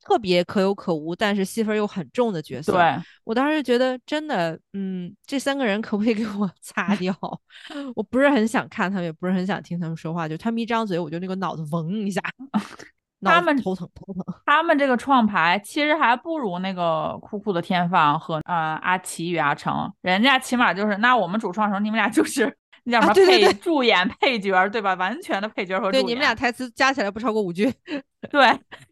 [0.00, 2.72] 特别可有可无，但是戏份又很重的角色。
[2.72, 7.14] 对，我当时觉得真的，嗯，这三个人可不可以给我 擦掉？
[7.94, 12.20] 我不是很想看他们，也不是很想听他们说话，就他们一张嘴，我就那个脑子嗡一下，
[12.52, 12.60] 脑
[13.22, 14.24] 他们头疼头疼。
[14.46, 24.94] 他们这个创牌其实还不如那个酷酷的天放和呃阿奇与阿成，人家起码就是那我们主创时候，你们俩就是 那叫什么对对对助演配角儿对吧？
[24.94, 27.72] 完全的配角儿和助对，你们俩台词加起来不超过五句。
[28.30, 28.40] 对，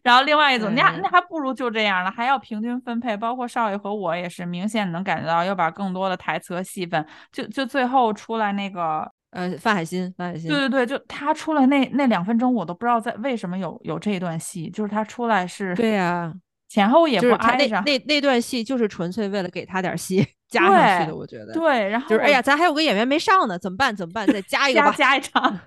[0.03, 3.17] 然后另外一组，那嗯那还不如就这样了，还要平均分配。
[3.17, 16.33] 包括少爷和我也是明显能感觉到要把更多的台词和戏份，就就最后出来那个，呃，范海辛，范海辛，对对对，就他出来那那两分钟，我都不知道在为什么有有这一段戏，就是他出来是对呀、
[16.69, 21.53] 前后也不就是他那那那段戏就是纯粹为了给他点戏 加上去的，我觉得。
[21.53, 23.93] 对，然后我就是哎呀，咱还有个演员没上呢，怎么办？
[23.95, 24.25] 怎么办？
[24.27, 24.93] 再加一个吧。
[24.97, 25.59] 加一场。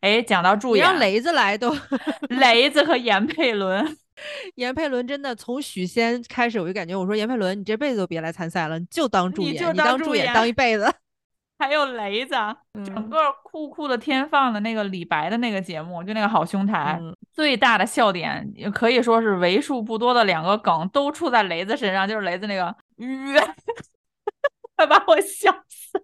[0.00, 1.76] 哎，讲到助演，你让雷子来都，
[2.30, 3.96] 雷子和严佩伦，
[4.54, 10.90] 严佩伦真的从许仙开始，我就感觉我说严佩伦，你这辈子都别来参赛了，你就当助演，你就你当助演当一辈子。
[11.60, 12.34] 还有雷子，
[12.84, 23.38] 整嗯个酷酷的天放的那个李白的那个节目，就那个好兄台，嗯最大的笑点也可以说是为数不多的两个梗都出在雷子身上，就是雷子那个约，
[24.74, 26.02] 快 把我笑死。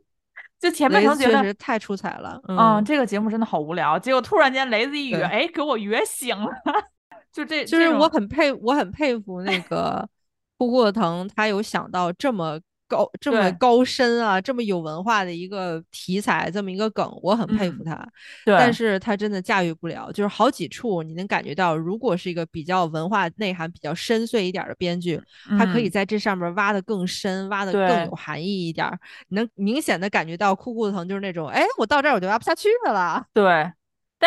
[0.58, 2.40] 就前面雷可能觉得太出彩了。
[2.48, 3.98] 嗯，这个节目真的好无聊。
[3.98, 6.50] 结果突然间雷子一对约，哎，给我约醒了。
[7.32, 10.08] 就这，就是我很佩，我很佩服那个
[10.58, 18.08] 酷酷的腾，他有想到这么高、这么高深啊、这么有文化的一个题材，这么一个梗，我很佩服嗯他。
[18.44, 25.20] 对，但是他真的驾驭不了，就是好几处你能感觉到，如果是一个比较文化内涵比较深邃一点儿的编剧，
[25.58, 28.88] 他可以嗯在这上面挖的更深，挖的更有含义一点
[29.28, 33.26] 能明显的感觉到酷酷的疼就是那种，哎，我到这儿我就挖不下去了。
[33.32, 33.70] 对。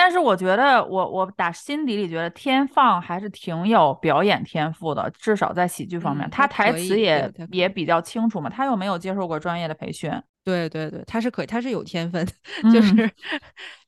[0.01, 10.09] 但是我觉得我，我打心底里觉得天放还是挺有表演天赋的，至少在喜剧方面，嗯他台词也也比较清楚嘛，他又没有接受过专业的培训，
[10.45, 12.25] 对对对，他是可以，他是有天分，
[12.63, 13.11] 嗯就是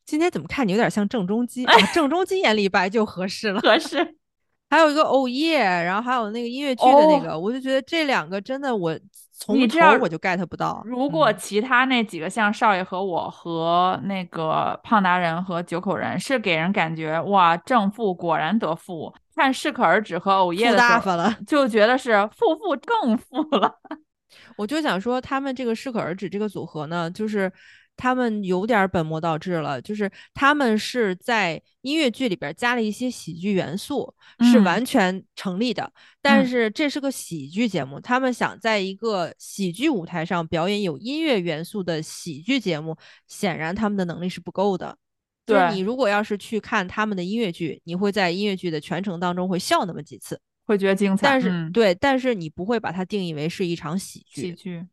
[0.05, 1.73] 今天怎么看你有点像郑中基 啊？
[1.93, 3.61] 郑中基演李白就合适了。
[3.61, 4.17] 合适。
[4.69, 8.97] 还有一个哦耶，然后还有那个音乐剧的那哦个，我就觉得这两个真的我
[9.43, 10.83] 从头你知道我就 get 不到。
[10.85, 23.73] 如果嗯其他那几个像少爷和我和那个胖达人和九口人是给人感觉哇正负果然得负，看适可而止和偶夜的时候了，就觉得是负负更负了。
[24.55, 27.51] 我就想说，他们这个适可而止这个组合呢，就是
[27.97, 35.91] 他们有点儿本末倒置了，就是他们是在音乐剧里边加了一些喜剧元素，是嗯完全成立的。
[36.21, 44.97] 但嗯是这是个喜剧节目，他们想在一个喜剧舞台上表演有音乐元素的喜剧节目，显然他们的能力是不够的。
[45.45, 54.41] 就是对你如果要是去看他们的音乐剧，你会在音乐剧的全程当中会笑那么几次，会觉得精彩，但是、嗯对，但是你不会把它定义为是一场喜剧。
[54.41, 54.85] 喜剧。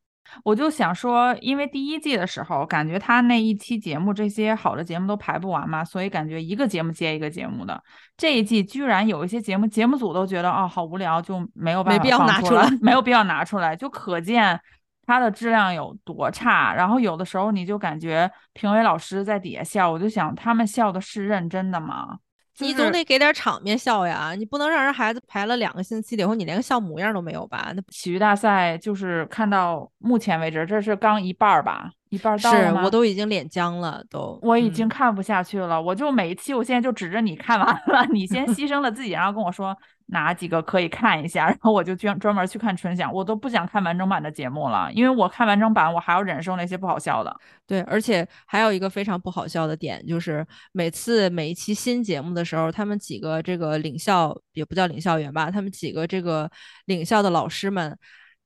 [0.45, 7.83] 我就想说，因为第一季的时候，感觉他那一期节目这些好的节目都排不完嘛，所以感觉一个节目接一个节目的。
[8.17, 14.61] 这一季居然有一些节目，节目组都觉得哦好无聊，就没有办法拿出来， 没有必要拿出来，就可见
[15.07, 16.75] 它的质量有多差。
[16.75, 22.19] 然后有的时候你就感觉评委老师在底下笑，我就想他们笑的是认真的吗？
[22.59, 27.73] 就是你总得给点场面笑呀，你不能让人孩子排了两个星期了以后，你连个笑模样都没有吧？
[27.75, 39.77] 那喜剧大赛就是看到目前为止，这是刚一半儿吧，一半儿到了吗是我都已经脸僵了，都我已经嗯看不下去了，我就每一期我现在就指着你看完了，你先牺牲了自己，然后跟我说
[40.11, 47.35] 哪几个可以看一下，然后我就专专门去看纯享，我都不想看完整版的节目了，因为我看完整版我还要忍受那些不好笑的。
[47.67, 56.51] 对，而且还有一个非常不好笑的点，就是每次每一期新节目的时候，他们几个这个领校也不叫领校员吧，他们几个这个
[56.87, 57.97] 领校的老师们。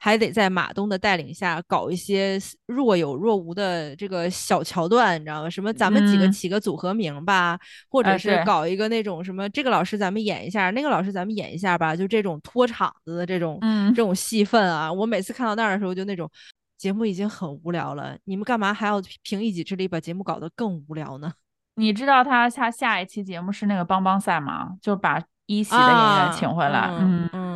[0.05, 2.37] 还得在马东的带领下搞一些
[2.67, 5.49] 若有若无的这个小桥段，你知道吗？
[5.49, 7.57] 什么咱们几个嗯起个组合名吧，
[7.89, 16.29] 或者是搞一个那种什么这个老师咱们演一下，那个老师咱们演一下吧，就这种拖场子的这种嗯这种戏份啊，我每次看到那儿的时候就那种
[16.77, 21.33] 节目已经很无聊了，你们干嘛还要凭一己之力把节目搞得更无聊呢？
[21.77, 24.71] 你知道他下下一期节目是那个帮帮赛吗？
[24.83, 26.89] 就把一席的演员啊请回来。
[26.99, 27.52] 嗯嗯，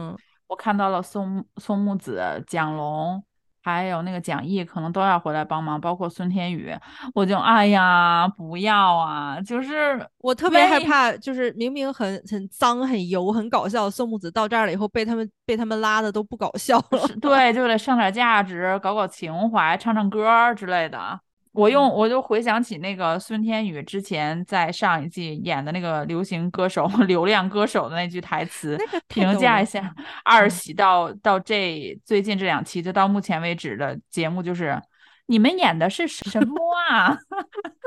[0.49, 3.23] 我看到了宋宋木子、蒋龙，
[3.63, 6.73] 还有那个蒋毅，可能都要回来帮忙，包括孙天宇。
[7.15, 9.41] 我就哎呀，不要啊！
[9.41, 17.09] 就是我特别害怕，就是明明很很脏、很油、很搞笑，宋木子到这儿了以后被他们被他们拉的都不搞笑了。
[17.21, 21.21] 对，就得上点价值，搞搞情怀，唱唱歌儿之类的。
[21.57, 34.81] 我用我就回想起那个孙天宇之前在上一季演的那个流行歌手、 流量歌手的那句台词，那个评价一下二嗯喜到到这最近这两期，就到目前为止的节目，就是
[35.27, 36.55] 你们演的是什么
[36.91, 37.17] 啊？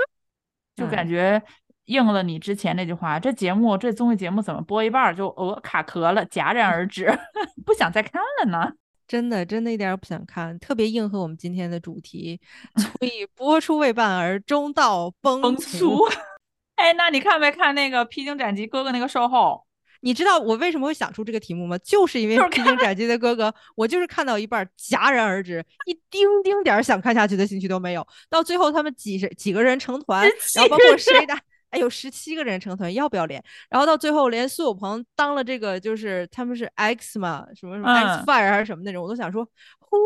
[0.76, 1.42] 就感哎觉
[1.86, 7.08] 应了你之前那句话，这节目这综艺节目怎么播一半儿就呃卡壳了，戛然而止，
[7.66, 8.72] 不想再看了呢？
[9.10, 12.39] 真的真的一点儿也不想看，特别应和我们今天的主题。
[12.78, 16.06] 所 以播出未半而中道崩崩殂粗。
[16.78, 19.65] 哎，那你看没看那个《披荆斩棘》哥哥那个售后？
[20.02, 21.76] 你知道我为什么会想出这个题目吗？
[21.80, 28.08] 就是因为《披荆斩棘的哥哥》，我就是看到一半儿戛然而止，一丁丁点儿想看下去的兴趣都没有。
[28.30, 31.34] 到最后他们几十几个人成团，然后包括谁的，
[31.70, 33.44] 哎有，十七个人成团，要不要脸？
[33.70, 39.46] 然后到最后连苏有朋当了这个，就是他们是 X 嘛，什么什么 X 嗯 Fire 还是什么那种，我都想说
[39.90, 39.98] Who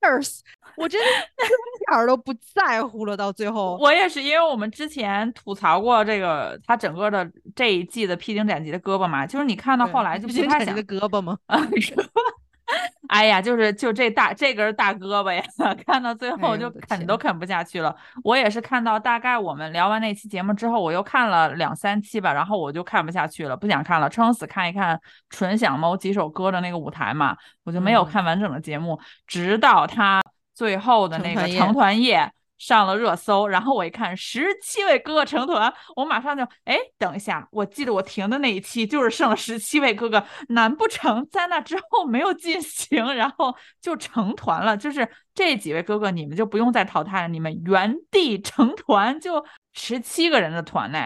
[0.00, 0.40] cares？
[0.76, 3.16] 我真的一点儿都不在乎了。
[3.16, 11.38] 到最后，我也是，因为我们之前吐槽过这个他整个的这一季的《披荆斩棘的胳膊》嘛，就是你看到后来就披不太想荆斩棘的胳膊吗？
[13.08, 15.42] 哎呀，就是就这大这根大胳膊呀，
[15.86, 17.94] 看到最哎后就啃都啃不下去了。
[18.22, 24.98] 我也是看到大概我们聊完那期节目之后，我又看了两三期吧，然后我就看不下去了，不想看了，撑死看一看
[25.28, 30.22] 纯享某几首歌的那个舞台嘛，我就没有嗯看完整的节目，直到他
[30.54, 32.32] 最后的那个成团夜成团夜。
[32.58, 44.76] 上了热搜，然后我一看十七位哥哥成团，我马上就哎，等一下，我记得我停的那一期就是剩了十七位哥哥，难不成在那之后没有进行，然后就成团了？
[44.76, 50.98] 就是这几位哥哥，你们就不用再淘汰了，你们原地成团，就十七个人的团呢。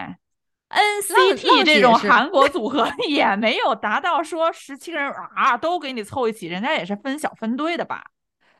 [0.69, 8.03] NCT 这种韩国组合 也没有达到说十七个人啊都给你凑一起，人家也是分小分队的吧？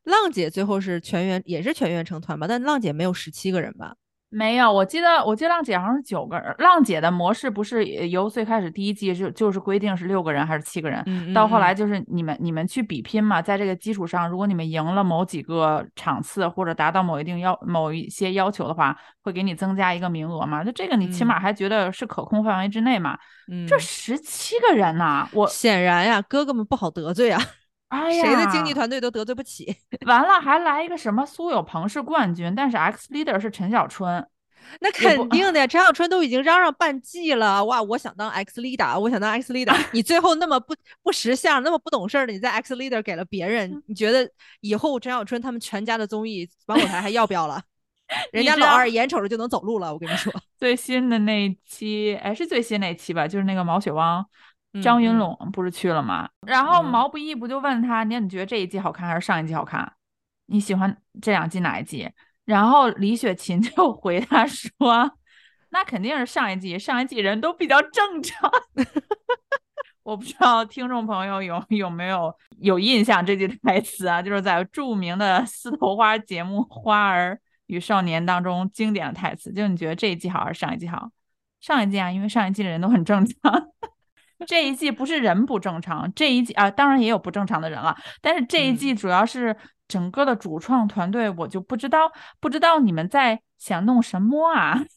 [0.04, 2.47] 浪姐最后是全员，也是全员成团吧？
[2.47, 3.93] 但浪姐没有十七个人吧？
[4.32, 6.54] 没有，我记得我记得浪姐好像是九个人。
[6.60, 20.64] 浪姐的模式不是由最开始第一季就就是规定是六个人还是七个人，嗯到后来就是你们你们去比拼嘛，在这个基础上，如果你们赢了某几个场次或者达到某一定要某一些要求的话，会给你增加一个名额嘛。
[20.64, 23.18] 就这个你起码还觉得是可控范围之内嘛。
[23.52, 27.41] 嗯，这十七个人呐、我显然呀，哥哥们不好得罪啊，
[27.90, 29.76] 哎呀，谁的经济团队都得罪不起。
[30.08, 34.26] 完了还来一个什么苏有朋是冠军，但是 X leader 是陈小春。
[34.82, 37.82] 那肯定的呀，陈小春都已经嚷嚷半季了，哇！
[37.82, 44.30] 我想当 X leader，我想当 X leader， 你最后那么不不识相，那么不懂事儿的，你在 X leader 给了别人，你觉得
[44.60, 47.62] 以后陈小春他们全家的综艺芒果台还要不要了？
[48.34, 50.32] 人家老二眼瞅着就能走路了，我跟你说。
[50.58, 53.28] 最新的那一期，哎，是最新那一期吧？
[53.28, 54.26] 就是那个毛血旺，
[54.84, 56.30] 张云龙不是去了吗？
[56.45, 59.91] 然后嗯毛不易不就问他，你你觉得这一季好看还是上一季好看？
[60.45, 62.09] 你喜欢这两季哪一季？
[62.45, 65.11] 然后李雪琴 就回答说，
[65.70, 68.51] 那肯定是上一季，上一季人都比较正常。
[70.03, 74.22] 我不知道听众朋友有有没有有印象这句台词啊？
[74.22, 79.53] 就是在著名的四头花节目《花儿与少年》当中经典的台词。
[79.53, 81.11] 就你觉得这一季好还是上一季好？
[81.59, 83.36] 上一季啊，因为上一季的人都很正常。
[84.48, 89.56] 这一季不是人不正常，这一季啊，当然也有不正常的人了，但是这一季主要是
[89.88, 94.80] 整个的主创团队，我就不知道不知道你们在想弄什么啊？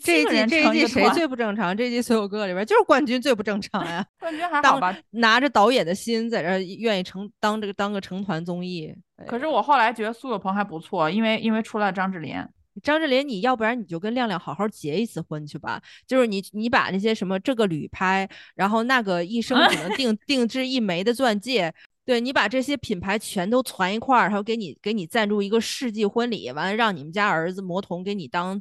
[0.00, 1.76] 这一季这一季谁最不正常？
[1.76, 4.96] 这一季所有哥哥里边就是冠军最不正常呀， 冠军还好吧？
[5.10, 8.94] 拿着导演的心在这儿愿意成当这个当个成团综艺。
[9.16, 12.46] 哎可是我后来觉得苏有朋还不错，因为因为出了张智霖，
[12.82, 15.80] 张智霖，你要不然你就跟亮亮好好结一次婚去吧。
[16.06, 21.72] 就是你你把那些什么这个旅拍，然后那个一生只能 定定制一枚的钻戒，
[22.04, 28.60] 对你把这些品牌全都攒一块儿，然后给你给你赞助一个世纪婚礼，完了让你们家儿子魔童给你当。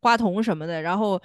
[0.00, 1.20] 花童什么的，然后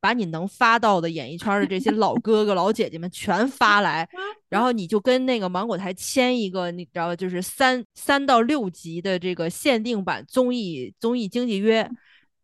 [0.00, 4.08] 把你能发到的演艺圈的这些老哥哥老姐姐们全发来，
[4.48, 11.88] 然后你就跟那个芒果台签一个，你知道，就是三三到六集的这个限定版综艺综艺经纪约，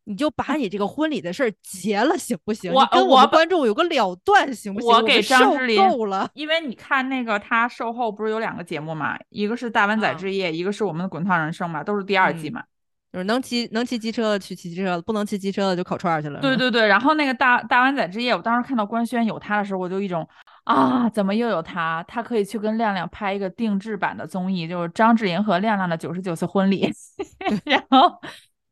[0.04, 2.72] 你就把 你这个婚礼的事儿结了，行不行？
[2.72, 4.88] 我你跟我观众有个了断，行不行？
[4.88, 6.28] 我给我们受张智霖够了。
[6.34, 12.64] 因为你看那个他售后不是有两个节目嘛，一个是大湾仔啊之夜，一个是我们的滚烫人生嘛，都是第二季嗯嘛。
[13.12, 16.40] 就是能骑能骑机车的去骑机车，不能骑机车的就烤串儿去了。
[16.40, 20.26] 对对对，然后那个大大湾仔之夜，我当时看到官宣有他的时候，我就一种
[20.64, 22.02] 啊，怎么又有他？
[22.08, 26.90] 他可以去跟亮亮拍一个定制版的综艺，就是张智霖和亮亮的九十九次婚礼，
[27.64, 28.18] 然后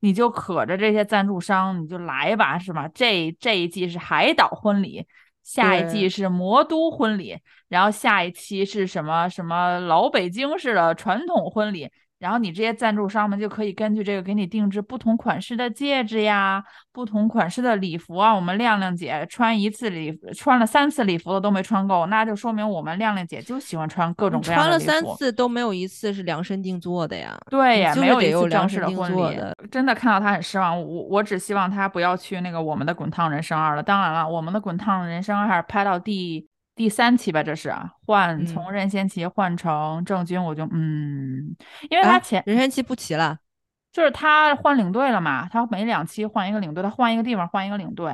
[0.00, 2.88] 你就可着这些赞助商，你就来吧，是吧？
[2.94, 5.06] 这这一季是海岛婚礼。
[5.42, 7.36] 下一季是魔都婚礼，
[7.68, 11.90] 然后下一期是什么什么老北京式的传统婚礼，
[12.20, 16.62] 然后你这些赞助商们就可以根据这个给你定制不同款式的戒指呀，
[16.92, 18.32] 不同款式的礼服啊。
[18.32, 24.90] 我们亮亮姐穿一次礼服，穿了三次礼服的都没穿够，那就说明我们亮亮姐就喜欢穿各种各样穿了的礼服。
[24.90, 27.38] 穿了三次都没有一次是量身定做的呀。
[27.48, 30.78] 对呀，没有一次正式的身定婚礼做的，真的看到她很失望。
[30.78, 33.82] 我我只希望她不要去那个我们的滚烫人生二了。
[33.82, 36.46] 当然了，我们的滚烫人生二拍到第
[36.80, 41.54] 第三期吧，这是啊换从嗯任贤齐换成郑钧，我就嗯，
[41.90, 43.36] 因为他啊前、任贤齐不齐了。
[43.92, 48.10] 就是他换领队了嘛，他每两期换一个领队，他换一个地方换一个领队。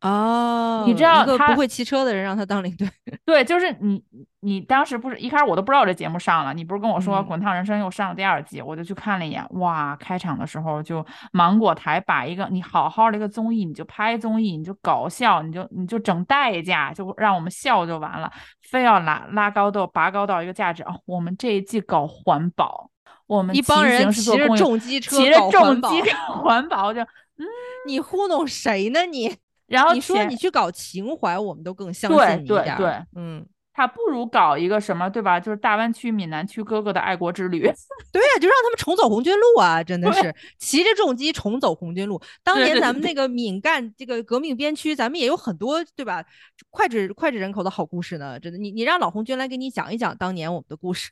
[0.00, 2.88] 哦，你知道他不会骑车的人让他当领队，
[3.26, 4.00] 对，就是你，
[4.40, 18.30] 你当时不是一开始我都不知道这节目上了，你不是跟我说《嗯滚烫人生》又上了第二季，我就去看了一眼，哇，开场的时候就芒果台把一个你好好的一个综艺，你就拍综艺，你就搞笑，你就你就整代价，就让我们笑就完了，
[18.70, 22.88] 非要拉拉高到拔高到一个价值哦，我们这一季搞环保，
[23.26, 27.44] 我们一帮人骑着重机车骑着搞重机 车环保就，嗯
[27.88, 29.34] 你糊弄谁呢你？
[29.68, 32.76] 然后你说你去搞情怀，我们都更相信你一点儿。
[32.76, 35.38] 对对嗯，他不如搞一个什么，对吧？
[35.38, 37.60] 就是大湾区闽南区哥哥的爱国之旅。
[38.10, 39.84] 对呀、就让他们重走红军路啊！
[39.84, 42.20] 真的是 骑着重机重走红军路。
[42.42, 46.24] 当对对对年咱们那个闽赣这个革命边区，咱们也有很多对吧？
[46.72, 48.40] 脍炙脍炙人口的好故事呢。
[48.40, 51.10] 真的，你你让老红军来给你讲一讲当年我们的故事。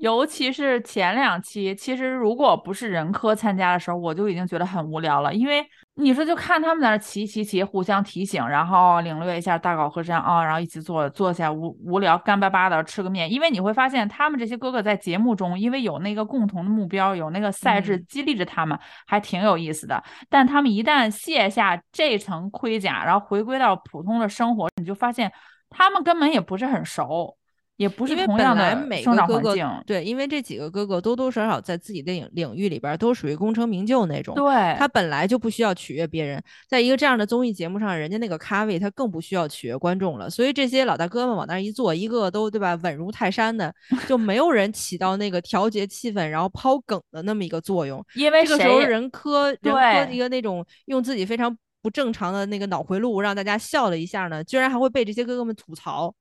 [0.00, 5.34] 尤其是前两期，其实如果不是人科参加的时候，我就已经觉得很无聊了。
[5.34, 5.62] 因为
[5.96, 13.30] 你说就看他们在那骑骑骑，互相提醒，然后领略一下大搞河山啊，然后一起坐坐下无无聊干巴巴的吃个面。
[13.30, 20.02] 因为你会发现，他们这些哥哥在节目中，因为有那个共同的目标，有那个赛制嗯激励着他们，还挺有意思的。
[20.30, 25.30] 但他们一旦卸下这层盔甲，然后回归到普通的生活，你就发现
[25.68, 27.36] 他们根本也不是很熟。
[27.80, 34.34] 也不是因为同样本来每的生个哥哥长环境，对，因为这几个哥哥多多少少在自己的领领域里边儿都属于功成名就那种。
[34.34, 40.28] 对，他本来就不需要取悦别人，在一个这样的综艺节目上，人家那个咖位他更不需要取悦观众了。
[40.28, 43.74] 所以这些老大哥们往那儿一坐，一个个都对吧，稳如泰山的，
[44.06, 48.04] 就没有人起到那个调节气氛，然后抛梗的那么一个作用。
[48.14, 56.14] 因为这个时候谁人科人科的一个那种用自己非常不正常的那个脑回路让大家笑了一下呢，居然还会被这些哥哥们吐槽，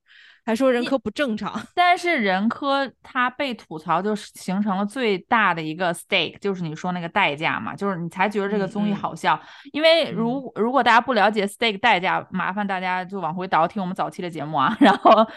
[0.46, 1.60] 还说人科不正常。
[1.76, 9.40] 但是人科它被吐槽，就是形成了最大的一个 stake，就是你说那个代价嘛，就是你才觉得这个综艺好笑。
[9.74, 14.76] 因为如如果大家不了解 stake 代价，麻烦大家就往回倒听我们早期的节目啊。
[14.82, 15.28] 然后，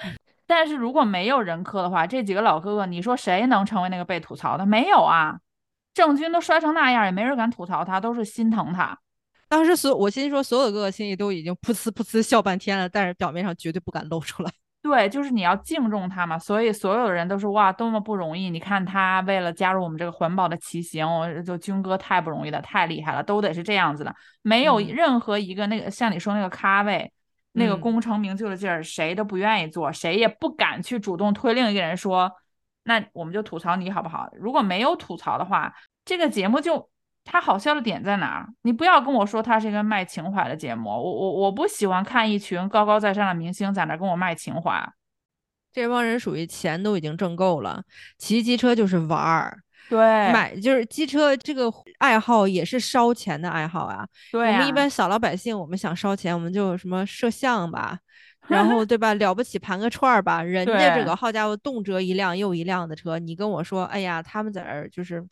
[0.47, 4.65] 但是如果没有人科的话，这几个老哥哥，你说谁能成为那个被吐槽的？
[4.65, 5.39] 没有啊。
[5.95, 8.99] 郑钧都摔成那样，也没人敢吐槽他，都是心疼他。
[9.47, 14.51] 当时所我心说，所有哥哥心里都已经噗呲噗呲笑半天了，但是表面上绝对不敢露出来。
[14.83, 18.51] 对，就是你要敬重他嘛，所以所有人都说哇，多么不容易！
[18.51, 24.13] 你看他为了加入我们这个环保的骑行，我就军哥太不容易了，太厉害了，都得是这样子的，
[24.43, 27.13] 没有嗯任何一个那个像你说那个咖位，
[27.53, 32.33] 那个嗯功成名就的劲儿，谁都不愿意做，谁也不敢去主动推另一个人说，
[32.83, 34.29] 那我们就吐槽你好不好？
[34.33, 35.73] 如果没有吐槽的话，
[36.05, 36.91] 这个节目就。
[37.25, 38.49] 它好笑的点在哪儿？
[38.63, 44.87] 你不要跟我说它是一个卖情怀的节目，我我我不喜欢看一群高高在上的明星在那儿跟我卖情怀。
[45.73, 47.83] 这帮人属于钱都已经挣够了，
[48.19, 49.57] 骑机车就是玩儿，
[49.89, 49.99] 对，
[50.31, 54.07] 买就是机车这个爱好也是烧钱的爱好啊。
[54.31, 57.99] 对啊我们一般小老百姓，我们想烧钱，我们就什么摄像吧，
[58.49, 59.15] 然后对吧？
[59.15, 65.25] 了不起盘个串儿吧，人家这个好家伙，动辄一辆又一辆的车，你跟我说，哎呀，他们在这儿就是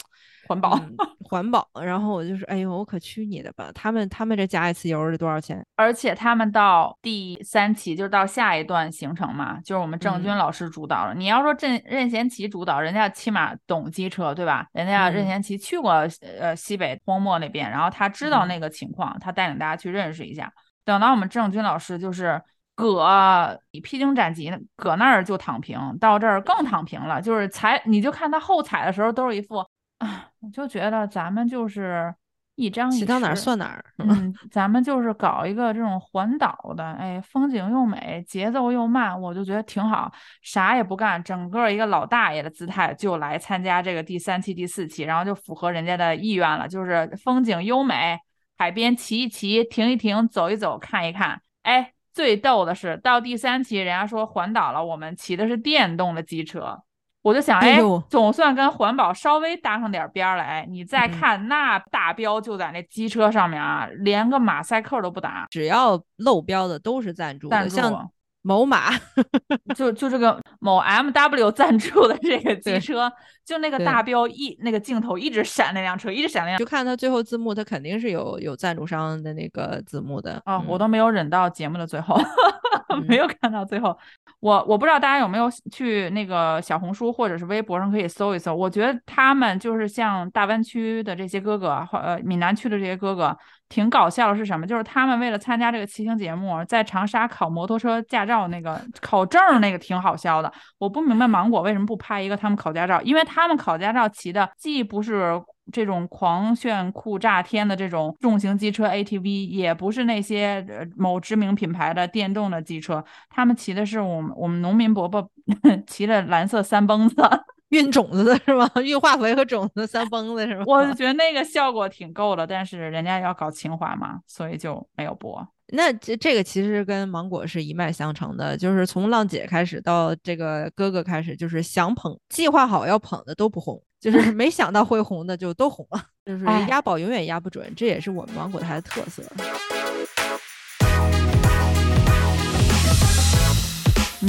[0.51, 0.77] 环保。
[0.83, 0.97] 嗯
[1.31, 3.71] 环保，然后我就说，哎呦，我可去你的吧！
[3.73, 5.65] 他们他们这加一次油得多少钱？
[5.77, 11.15] 而且他们到第三期，就是到下一段行程嘛，就是我们郑钧嗯老师主导了。
[11.15, 14.67] 你要说任任贤齐主导，人家起码懂机车，对吧？
[14.73, 16.05] 人家任嗯贤齐去过
[16.41, 20.53] 呃西北荒漠那边，然后他知道嗯那个情况，他带领大家去认识一下。
[20.85, 22.43] 等到我们郑钧老师就是。
[22.75, 27.21] 搁披荆斩棘，搁那儿就躺平，到这儿更躺平了。
[27.21, 29.59] 就是踩，你就看他后踩的时候，都是一副，
[29.99, 32.15] 啊，我就觉得咱们就是
[32.57, 33.85] 一张一骑到哪儿算哪儿。
[33.99, 40.13] 嗯，咱们就是搞一个这种环岛的，哎，风景又美，节奏又慢，我就觉得挺好，
[40.43, 48.19] 啥也不干，整个一个老大爷的姿态就来参加这个第三期、第四期，然后就符合人家的意愿了，就是风景优美，
[48.59, 56.83] 海边骑一骑，停一停，走一走，看一看，哎，最逗的是到第三期，人家说环岛了，我们骑的是电动的机车。
[57.23, 60.43] 我就想，哎总算跟环保稍微搭上点边儿了。
[60.43, 68.11] 哎，你再嗯看那大标就在那机车上面啊，连个马赛克都不打，只要漏标的都是赞助的，赞助像
[68.43, 68.91] 某马，
[69.77, 73.11] 就就这个某 MW 赞助的这个机车，
[73.45, 80.41] 就那个大标一那个镜头一直闪那辆车，一直闪那辆就看它最后字幕，它肯定是有有赞助商的那个字幕的。
[80.45, 82.17] 啊、嗯我都没有忍到节目的最后，
[83.07, 83.97] 没嗯有看到最后。
[84.41, 88.55] 我我不知道大家有没有去那个小红书或者是微博上可以搜一搜。
[88.55, 93.37] 我觉得他们就是像大湾区的这些哥哥，或呃闽南区的这些哥哥，
[93.71, 94.67] 挺搞笑的是什么？
[94.67, 100.53] 就是他们为了参加这个骑行节目，在长沙考摩托车驾照那个考证那个挺好笑的。
[100.77, 105.41] 我不明白芒果为什么不拍一个他们考驾照，因为他们考驾照骑的既不是
[105.73, 115.31] 这种狂炫酷炸天的这种重型机车 ATV，也不是那些呃某知名品牌的电动的机车，他们骑的是我们我们农民伯伯
[115.87, 117.23] 骑的蓝色三蹦子，
[117.71, 118.71] 运种子的是吗？
[118.85, 120.65] 运化肥和种子三蹦子是吗？
[120.67, 125.47] 我就觉得那个效果挺够的，但是人家要搞情怀嘛，所以就没有播。
[125.73, 139.23] 那这这个其实跟芒果是一脉相承的，就是从浪姐开始到这个哥哥开始，就是想捧、计划好要捧的都不红，就是 没想到会红的就都红了，就是哎押宝永远押不准，这也是我们芒果台的特色。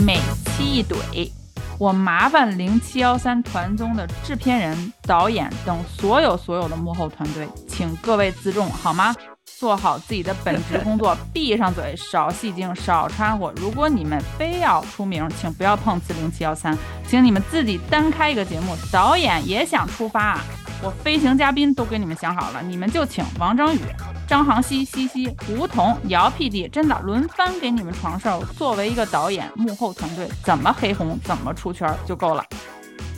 [0.05, 0.19] 每
[0.55, 1.40] 期一怼。
[1.81, 9.15] 我麻烦零七幺三团综的制片人、导演等所有所有的幕后团队，请各位自重好吗？
[9.61, 13.53] 做好自己的本职工作，闭上嘴，少戏精，少掺和。
[13.57, 16.75] 如果你们非要出名，请不要碰四零七幺三，
[17.07, 18.75] 请你们自己单开一个节目。
[18.91, 20.41] 导演也想出发啊！
[20.81, 23.79] 我飞行嘉宾都给你们想好了，你们就请王张宇、
[24.27, 28.43] 张航熙、西西、吴桐、姚 PD，真的轮番给你们传授。
[28.57, 32.43] 作为一个导演，幕后团队怎么黑红，怎么出圈就够了。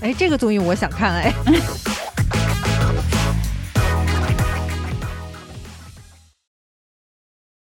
[0.01, 1.31] 哎，这个综艺我想看哎。